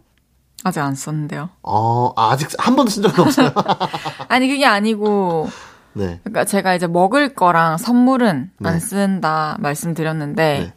[0.62, 1.51] 아직 안 썼는데요.
[1.62, 3.51] 어, 아, 아직 한 번도 쓴 적은 없어요.
[4.28, 5.49] 아니, 그게 아니고,
[5.92, 6.20] 네.
[6.24, 8.68] 그러니까 제가 이제 먹을 거랑 선물은 네.
[8.68, 10.72] 안 쓴다 말씀드렸는데, 네.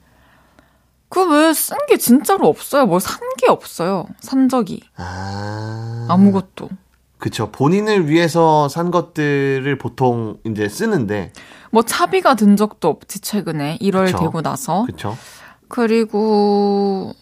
[1.09, 2.85] 그왜 쓴 게 진짜로 없어요.
[2.85, 4.07] 뭐산게 없어요.
[4.19, 4.81] 산 적이.
[4.97, 6.05] 아.
[6.09, 6.69] 아무것도.
[7.17, 7.49] 그쵸.
[7.51, 11.31] 본인을 위해서 산 것들을 보통 이제 쓰는데.
[11.71, 13.77] 뭐 차비가 든 적도 없지, 최근에.
[13.81, 14.17] 1월 그쵸.
[14.19, 14.85] 되고 나서.
[14.85, 15.17] 그쵸.
[15.69, 17.13] 그리고,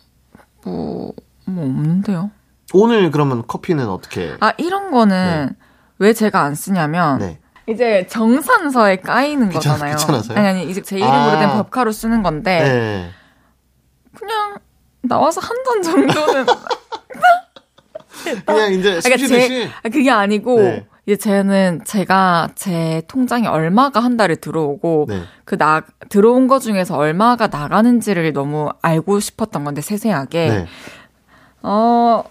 [0.64, 1.14] 뭐,
[1.46, 2.32] 뭐 없는데요.
[2.74, 4.36] 오늘 그러면 커피는 어떻게?
[4.40, 5.56] 아, 이런 거는
[6.00, 7.40] 왜 제가 안 쓰냐면, 네.
[7.68, 9.96] 이제 정산서에 까이는 귀찮- 거잖아요.
[9.96, 10.38] 귀찮아서요?
[10.38, 11.40] 아니, 아니, 이제 제 이름으로 아.
[11.40, 13.10] 된 법카로 쓰는 건데, 네.
[14.14, 14.58] 그냥
[15.02, 16.46] 나와서 한 잔 정도는.
[18.46, 19.48] 그냥 이제 그러니까 숨쉬듯이.
[19.50, 20.88] 제, 아, 그게 아니고, 네.
[21.06, 25.22] 이제 쟤는 제가 제 통장에 얼마가 한 달에 들어오고, 네.
[25.46, 30.48] 그 나, 들어온 거 중에서 얼마가 나가는지를 너무 알고 싶었던 건데, 세세하게.
[30.50, 30.66] 네.
[31.62, 32.24] 어,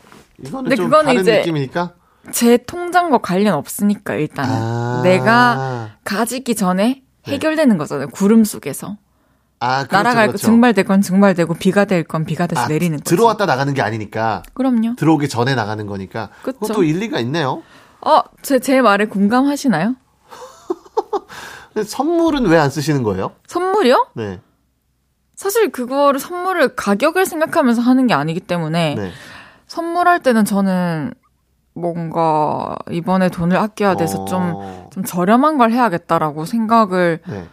[0.44, 1.92] 이거는 근데 좀 그거는 이제 느낌이니까.
[2.32, 4.50] 제 통장과 관련 없으니까, 일단은.
[4.52, 5.00] 아.
[5.04, 8.08] 내가 가지기 전에 해결되는 거잖아요.
[8.08, 8.96] 구름 속에서.
[9.60, 10.42] 아, 그렇죠, 날아갈 그렇죠.
[10.42, 13.04] 거 증발될 건 증발되고 비가 될 건 비가 돼서 아, 내리는 거죠.
[13.08, 14.42] 들어왔다 나가는 게 아니니까.
[14.52, 14.96] 그럼요.
[14.96, 16.28] 들어오기 전에 나가는 거니까.
[16.42, 16.58] 그쵸.
[16.58, 17.62] 그것도 일리가 있네요.
[18.04, 19.94] 어, 제, 제 말에 공감하시나요?
[21.84, 23.32] 선물은 왜 안 쓰시는 거예요?
[23.46, 24.08] 선물이요?
[24.14, 24.40] 네.
[25.34, 29.10] 사실 그거를 선물을 가격을 생각하면서 하는 게 아니기 때문에 네.
[29.66, 31.12] 선물할 때는 저는
[31.72, 37.48] 뭔가 이번에 돈을 아껴야 돼서 좀, 어, 좀 저렴한 걸 해야겠다라고 생각을 네.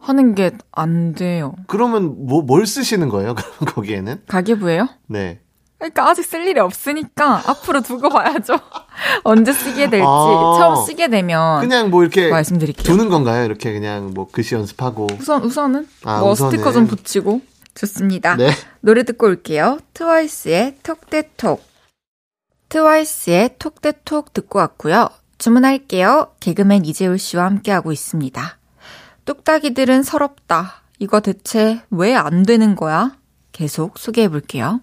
[0.00, 1.54] 하는 게 안 돼요.
[1.68, 3.34] 그러면 뭐, 뭘 쓰시는 거예요?
[3.58, 4.22] 그럼 거기에는?
[4.26, 4.88] 가계부예요?
[5.06, 5.40] 네.
[5.80, 8.54] 그러니까 아직 쓸 일이 없으니까 앞으로 두고 봐야죠.
[9.24, 10.56] 언제 쓰게 될지 아.
[10.58, 12.84] 처음 쓰게 되면 그냥 뭐 이렇게 말씀드릴게요.
[12.84, 13.44] 두는 건가요?
[13.46, 15.06] 이렇게 그냥 뭐 글씨 연습하고.
[15.18, 16.50] 우선 우선은 아, 뭐 우선은.
[16.52, 17.40] 스티커 좀 붙이고
[17.74, 18.36] 좋습니다.
[18.36, 18.50] 네.
[18.80, 19.78] 노래 듣고 올게요.
[19.94, 21.62] 트와이스의 톡대톡.
[22.68, 25.08] 트와이스의 톡대톡 듣고 왔고요.
[25.38, 26.32] 주문할게요.
[26.40, 28.58] 개그맨 이재울 씨와 함께하고 있습니다.
[29.24, 30.82] 뚝딱이들은 서럽다.
[30.98, 33.16] 이거 대체 왜 안 되는 거야?
[33.52, 34.80] 계속 소개해 볼게요.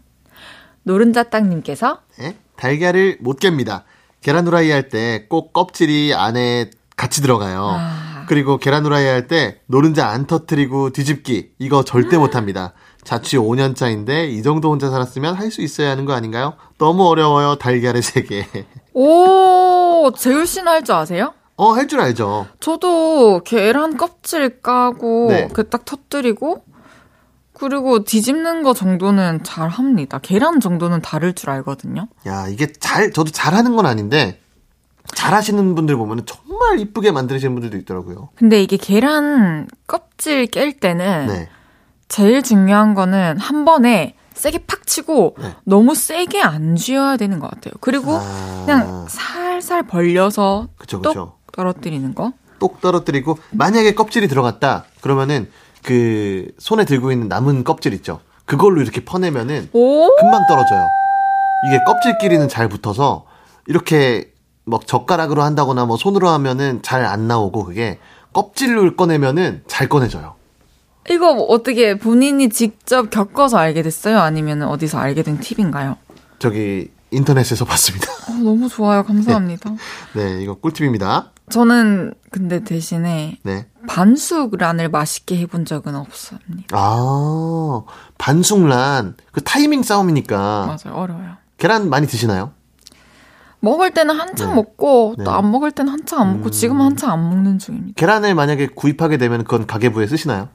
[0.87, 2.37] 노른자 땅님께서 네?
[2.55, 3.83] 달걀을 못 깹니다.
[4.21, 7.75] 계란 후라이 할 때 꼭 껍질이 안에 같이 들어가요.
[7.77, 8.25] 아.
[8.27, 12.73] 그리고 계란 후라이 할 때 노른자 안 터트리고 뒤집기 이거 절대 못 합니다.
[13.03, 16.53] 자취 5년 차인데 이 정도 혼자 살았으면 할 수 있어야 하는 거 아닌가요?
[16.77, 17.55] 너무 어려워요.
[17.55, 18.45] 달걀의 세계.
[18.93, 21.33] 오 재울 씨는 할 줄 아세요?
[21.57, 22.47] 어, 할 줄 알죠.
[22.59, 25.47] 저도 계란 껍질 까고 네.
[25.53, 26.63] 그딱 터뜨리고
[27.59, 30.19] 그리고 뒤집는 거 정도는 잘 합니다.
[30.21, 32.07] 계란 정도는 다를 줄 알거든요.
[32.27, 34.39] 야, 이게 잘 저도 잘하는 건 아닌데
[35.15, 38.29] 잘하시는 분들 보면 정말 이쁘게 만드시는 분들도 있더라고요.
[38.35, 41.49] 근데 이게 계란 껍질 깰 때는 네.
[42.07, 45.55] 제일 중요한 거는 한 번에 세게 팍 치고 네.
[45.63, 47.73] 너무 세게 안 쥐어야 되는 것 같아요.
[47.81, 48.63] 그리고 아.
[48.65, 51.33] 그냥 살살 벌려서 그쵸, 똑 그쵸.
[51.53, 52.33] 떨어뜨리는 거.
[52.59, 55.49] 똑 떨어뜨리고 만약에 껍질이 들어갔다 그러면은
[55.87, 58.19] 그 손에 들고 있는 남은 껍질 있죠.
[58.45, 60.13] 그걸로 이렇게 퍼내면은 오!
[60.17, 60.85] 금방 떨어져요.
[61.65, 63.23] 이게 껍질끼리는 잘 붙어서
[63.67, 64.33] 이렇게
[64.65, 67.99] 뭐 젓가락으로 한다거나 뭐 손으로 하면은 잘 안 나오고 그게
[68.33, 70.35] 껍질로 꺼내면은 잘 꺼내져요.
[71.09, 74.19] 이거 뭐 어떻게 본인이 직접 겪어서 알게 됐어요?
[74.19, 75.95] 아니면 어디서 알게 된 팁인가요?
[76.39, 78.11] 저기 인터넷에서 봤습니다.
[78.29, 79.03] 어, 너무 좋아요.
[79.05, 79.69] 감사합니다.
[80.15, 81.31] 네, 이거 꿀팁입니다.
[81.49, 83.67] 저는 근데 대신에 네.
[83.87, 86.77] 반숙란을 맛있게 해본 적은 없습니다.
[86.77, 87.83] 아,
[88.17, 89.15] 반숙란.
[89.31, 90.37] 그 타이밍 싸움이니까.
[90.83, 90.97] 맞아요.
[90.97, 91.37] 어려워요.
[91.57, 92.51] 계란 많이 드시나요?
[93.59, 94.55] 먹을 때는 한창 네.
[94.55, 95.23] 먹고 네.
[95.23, 96.51] 또안 먹을 때는 한창 안 먹고 음.
[96.51, 97.93] 지금은 한창 안 먹는 중입니다.
[97.95, 100.49] 계란을 만약에 구입하게 되면 그건 가계부에 쓰시나요?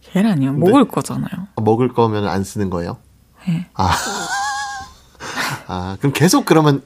[0.00, 0.52] 계란이요?
[0.52, 0.58] 네.
[0.58, 1.48] 먹을 거잖아요.
[1.56, 2.96] 먹을 거면 안 쓰는 거예요?
[3.46, 3.68] 네.
[3.74, 3.90] 아.
[5.68, 6.82] 아, 그럼 계속 그러면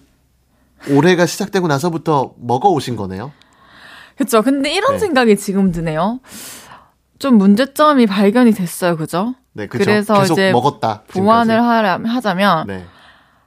[0.90, 3.32] 올해가 시작되고 나서부터 먹어 오신 거네요?
[4.16, 4.42] 그쵸.
[4.42, 4.98] 근데 이런 네.
[4.98, 6.20] 생각이 지금 드네요.
[7.18, 8.96] 좀 문제점이 발견이 됐어요.
[8.96, 9.34] 그죠?
[9.52, 9.84] 네, 그죠.
[9.84, 11.02] 그래서 계속 이제 먹었다.
[11.08, 11.62] 보완을.
[11.62, 12.84] 하려, 하자면 네.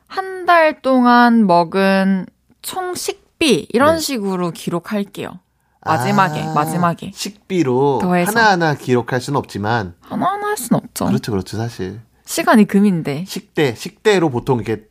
[0.08, 2.26] 한달 동안 먹은
[2.62, 4.00] 총 식비 이런 네.
[4.00, 5.40] 식으로 기록할게요.
[5.82, 8.32] 마지막에 아, 마지막에 식비로 더해서.
[8.32, 11.06] 하나하나 기록할 수는 없지만 하나하나 할순 없죠.
[11.06, 12.02] 그렇죠, 그렇죠, 사실.
[12.26, 13.26] 시간이 금인데.
[13.28, 14.86] 식대, 식대로 보통 이렇게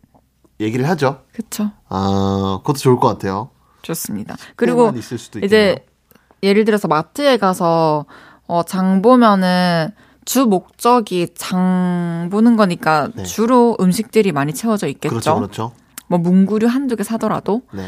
[0.61, 1.23] 얘기를 하죠.
[1.33, 1.71] 그쵸.
[1.89, 3.51] 아, 그것도 좋을 것 같아요.
[3.83, 4.37] 좋습니다.
[4.57, 5.85] 그리고 식대만 있을 수도 이제.
[6.43, 8.05] 예를 들어서 마트에 가서
[8.47, 9.89] 어, 장 보면은
[10.27, 13.23] 주 목적이 장 보는 거니까 네.
[13.25, 15.09] 주로 음식들이 많이 채워져 있겠죠.
[15.09, 15.73] 그렇죠, 그렇죠.
[16.07, 17.87] 뭐 문구류 한두 개 사더라도 네.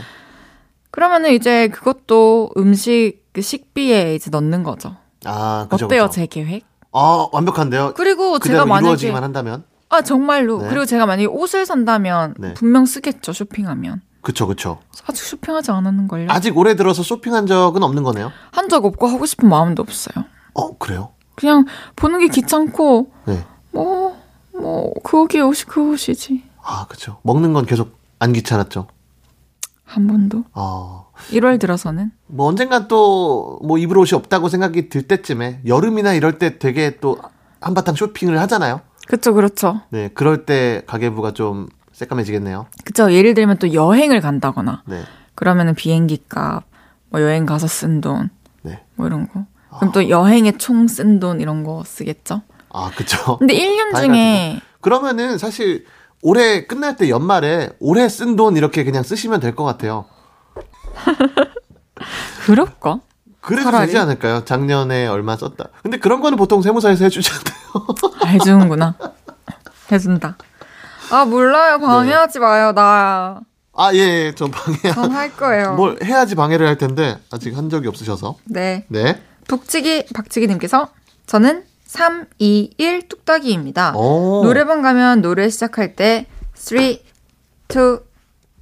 [0.90, 4.96] 그러면은 이제 그것도 음식 그 식비에 이제 넣는 거죠.
[5.26, 6.14] 아, 그죠, 어때요, 그죠.
[6.14, 6.64] 제 계획?
[6.92, 7.92] 아, 완벽한데요.
[7.94, 9.64] 그리고 제가 만약에 한다면.
[9.88, 10.68] 아 정말로 네.
[10.68, 12.54] 그리고 제가 만약에 옷을 산다면 네.
[12.54, 14.80] 분명 쓰겠죠 쇼핑하면 그쵸, 그쵸.
[15.06, 18.32] 아직 쇼핑하지 않았는 걸요 아직 올해 들어서 쇼핑한 적은 없는 거네요.
[18.50, 20.24] 한 적 없고 하고 싶은 마음도 없어요
[20.54, 21.10] 어, 그래요?
[21.36, 21.64] 그냥
[21.94, 23.44] 보는 게 귀찮고 네.
[23.70, 24.16] 뭐,
[24.52, 26.42] 뭐, 그게 옷이 그 옷이지.
[26.64, 27.18] 아, 그쵸.
[27.22, 28.88] 먹는 건 계속 안 귀찮았죠.
[29.84, 30.44] 한 번도.
[30.54, 32.10] 어, 1월 들어서는.
[32.26, 37.18] 뭐 언젠간 또 뭐 입을 옷이 없다고 생각이 들 때쯤에 여름이나 이럴 때 되게 또
[37.60, 38.80] 한바탕 쇼핑을 하잖아요.
[39.06, 39.82] 그쵸, 그렇죠.
[39.90, 42.66] 네, 그럴 때 가계부가 좀 새까매지겠네요.
[42.84, 43.12] 그쵸.
[43.12, 45.02] 예를 들면 또 여행을 간다거나, 네,
[45.34, 46.64] 그러면은 비행기 값,
[47.10, 48.30] 뭐 여행 가서 쓴 돈,
[48.62, 48.82] 네.
[48.96, 49.44] 뭐 이런 거.
[49.78, 52.42] 그럼 또 여행에 총 쓴 돈 이런 거 쓰겠죠?
[52.70, 53.36] 아, 그쵸.
[53.38, 55.84] 근데 1년 다 중에, 그러면은 사실
[56.22, 60.06] 올해 끝날 때 연말에 올해 쓴 돈 이렇게 그냥 쓰시면 될 것 같아요.
[62.46, 63.00] 그럴까?
[63.46, 63.86] 그래도 차라리?
[63.86, 64.44] 되지 않을까요?
[64.44, 65.66] 작년에 얼마 썼다.
[65.82, 68.34] 근데 그런 거는 보통 세무사에서 해주지 않나요?
[68.34, 68.96] 해주는구나.
[69.92, 70.36] 해준다.
[71.12, 71.78] 아, 몰라요.
[71.78, 73.40] 방해하지 마요, 나.
[73.72, 74.78] 아, 예, 예, 전 방해.
[74.92, 75.74] 전할 거예요.
[75.74, 78.36] 뭘 해야지 방해를 할 텐데 아직 한 적이 없으셔서.
[78.46, 78.84] 네.
[78.88, 79.22] 네.
[79.46, 80.88] 북치기, 박치기님께서
[81.26, 83.94] 저는 3, 2, 1 뚝딱이입니다.
[83.96, 84.42] 오.
[84.42, 87.00] 노래방 가면 노래 시작할 때 3, 2,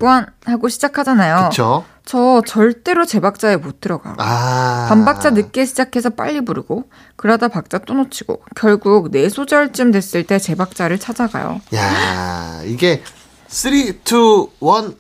[0.01, 1.49] 1 하고 시작하잖아요.
[1.51, 1.85] 그쵸.
[2.05, 4.15] 저 절대로 제 박자에 못 들어가요.
[4.19, 4.87] 아.
[4.89, 6.85] 반박자 늦게 시작해서 빨리 부르고
[7.17, 11.61] 그러다 박자 또 놓치고 결국 네 소절쯤 됐을 때 제 박자를 찾아가요.
[11.75, 13.03] 야 이게
[13.49, 13.95] 3, 2, 1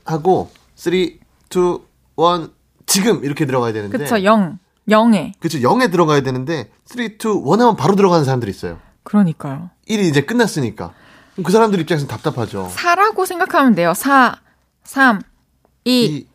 [0.06, 1.18] 하고 3, 2, 1
[2.86, 3.98] 지금 이렇게 들어가야 되는데.
[3.98, 4.58] 그쵸, 0.
[4.88, 5.32] 0에.
[5.40, 5.58] 그쵸.
[5.58, 7.18] 0에 들어가야 되는데 3, 2, 1
[7.60, 8.78] 하면 바로 들어가는 사람들이 있어요.
[9.02, 9.70] 그러니까요.
[9.88, 10.92] 1이 이제 끝났으니까.
[11.44, 12.70] 그 사람들 입장에서는 답답하죠.
[12.74, 13.92] 4라고 생각하면 돼요.
[13.92, 14.36] 4,
[14.84, 15.20] 3,
[15.84, 16.26] 2, 이-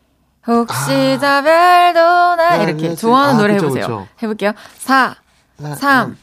[0.46, 3.84] 혹시 다 별도나 네, 이렇게 네, 좋아하는 아, 노래 그쵸, 해보세요.
[3.86, 4.08] 그쵸.
[4.22, 4.52] 해볼게요.
[4.78, 5.16] 4,
[5.62, 6.16] 아, 3,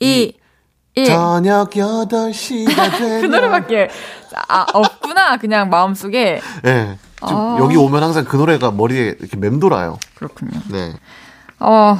[0.00, 0.32] 2,
[0.94, 1.06] 1.
[1.06, 3.88] 저녁 8시가 되면 그 노래밖에
[4.48, 6.98] 아 없구나 그냥 마음속에 네.
[7.26, 7.56] 좀 아.
[7.60, 9.98] 여기 오면 항상 그 노래가 머리에 이렇게 맴돌아요.
[10.16, 10.60] 그렇군요.
[10.70, 10.94] 네.
[11.60, 11.98] 어,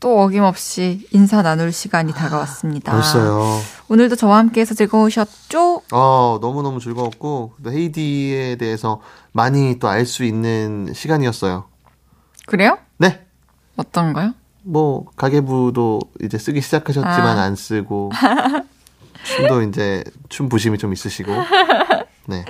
[0.00, 2.92] 또 어김없이 인사 나눌 시간이 다가왔습니다.
[2.92, 3.60] 벌써요.
[3.88, 5.82] 오늘도 저와 함께해서 즐거우셨죠?
[5.92, 9.00] 어, 너무너무 즐거웠고, 또 헤이디에 대해서
[9.32, 11.64] 많이 또 알 수 있는 시간이었어요.
[12.46, 12.78] 그래요?
[12.98, 13.24] 네.
[13.76, 14.34] 어떤가요?
[14.62, 17.42] 뭐, 가계부도 이제 쓰기 시작하셨지만 아.
[17.42, 18.12] 안 쓰고,
[19.24, 21.32] 춤도 이제 춤 부심이 좀 있으시고,
[22.26, 22.44] 네.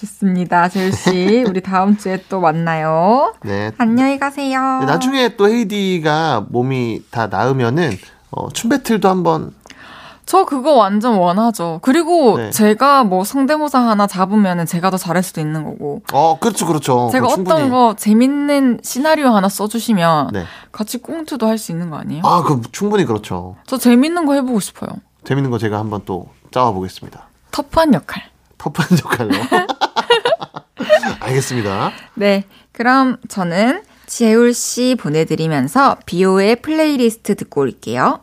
[0.00, 1.44] 좋습니다, 재율 씨.
[1.48, 3.34] 우리 다음 주에 또 만나요.
[3.42, 3.72] 네.
[3.78, 4.60] 안녕히 가세요.
[4.86, 7.96] 나중에 또 헤이디가 몸이 다 나으면은,
[8.30, 9.52] 어, 춤 배틀도 한번,
[10.24, 11.78] 저 그거 완전 원하죠.
[11.82, 12.50] 그리고 네.
[12.50, 16.02] 제가 뭐 성대모사 하나 잡으면 제가 더 잘할 수도 있는 거고.
[16.12, 17.08] 어, 그렇죠, 그렇죠.
[17.10, 20.44] 제가 어떤 거 재밌는 시나리오 하나 써주시면 네.
[20.70, 22.22] 같이 꽁트도 할 수 있는 거 아니에요?
[22.26, 23.56] 아, 그 충분히 그렇죠.
[23.66, 24.90] 저 재밌는 거 해보고 싶어요.
[25.24, 27.22] 재밌는 거 제가 한번 또 짜와 보겠습니다.
[27.50, 28.22] 터프한 역할.
[28.58, 29.30] 터프한 역할로.
[31.28, 31.92] 알겠습니다.
[32.14, 32.44] 네.
[32.72, 38.20] 그럼 저는 지혜울 씨 보내드리면서 비오의 플레이리스트 듣고 올게요.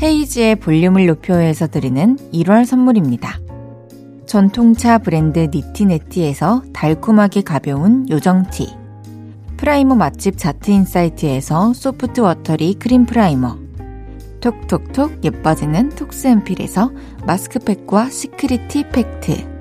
[0.00, 3.38] 헤이즈의 볼륨을 높여서 드리는 1월 선물입니다.
[4.26, 8.68] 전통차 브랜드 니티네티에서 달콤하게 가벼운 요정티.
[9.56, 13.58] 프라이머 맛집 자트인사이트에서 soft watery cream primer.
[14.40, 16.92] 톡톡톡 예뻐지는 톡스앰필에서
[17.26, 19.53] 마스크팩과 시크릿티 팩트.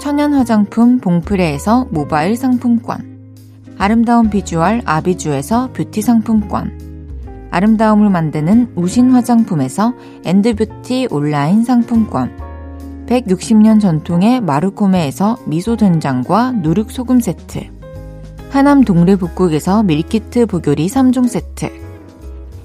[0.00, 3.36] 천연 화장품 봉프레에서 모바일 상품권,
[3.76, 9.92] 아름다운 비주얼 아비주에서 뷰티 상품권, 아름다움을 만드는 우신 화장품에서
[10.24, 12.34] 엔드뷰티 온라인 상품권,
[13.08, 17.60] 160년 전통의 마르코메에서 미소 된장과 누룩 소금 세트,
[18.48, 21.70] 하남 동래 북국에서 밀키트 보교리 3종 세트,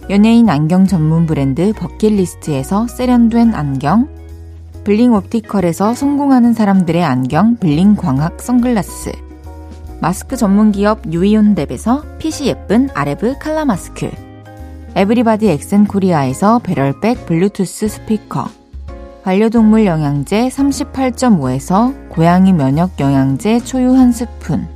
[0.09, 4.07] 연예인 안경 전문 브랜드 버킷리스트에서 세련된 안경,
[4.85, 9.13] 블링 옵티컬에서 성공하는 사람들의 안경 블링 광학 선글라스.
[9.99, 14.11] 마스크 전문 기업 유이온랩에서 핏이 예쁜 아레브 칼라 마스크.
[14.93, 18.47] 에브리바디 엑센 코리아에서 배럴백 블루투스 스피커.
[19.23, 24.67] 반려동물 영양제 38.5에서 고양이 면역 영양제 초유 한 스푼.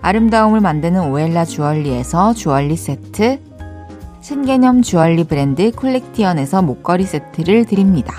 [0.00, 3.40] 아름다움을 만드는 오엘라 주얼리에서 주얼리 세트.
[4.22, 8.14] 신개념 주얼리 브랜드 콜렉티언에서 목걸이 세트를 드립니다.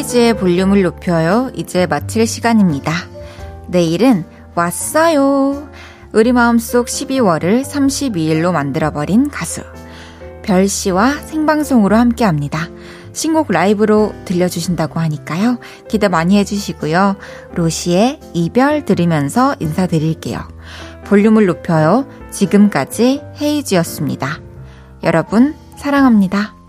[0.00, 1.50] 헤이즈의 볼륨을 높여요.
[1.54, 2.92] 이제 마칠 시간입니다.
[3.68, 4.24] 내일은
[4.54, 5.68] 왔어요.
[6.12, 9.62] 우리 마음속 12월을 32일로 만들어버린 가수.
[10.42, 12.68] 별 씨와 생방송으로 함께 합니다.
[13.12, 15.58] 신곡 라이브로 들려주신다고 하니까요.
[15.88, 17.16] 기대 많이 해주시고요.
[17.54, 20.40] 로시의 이별 들으면서 인사드릴게요.
[21.04, 22.08] 볼륨을 높여요.
[22.30, 24.40] 지금까지 헤이즈였습니다.
[25.02, 26.59] 여러분, 사랑합니다.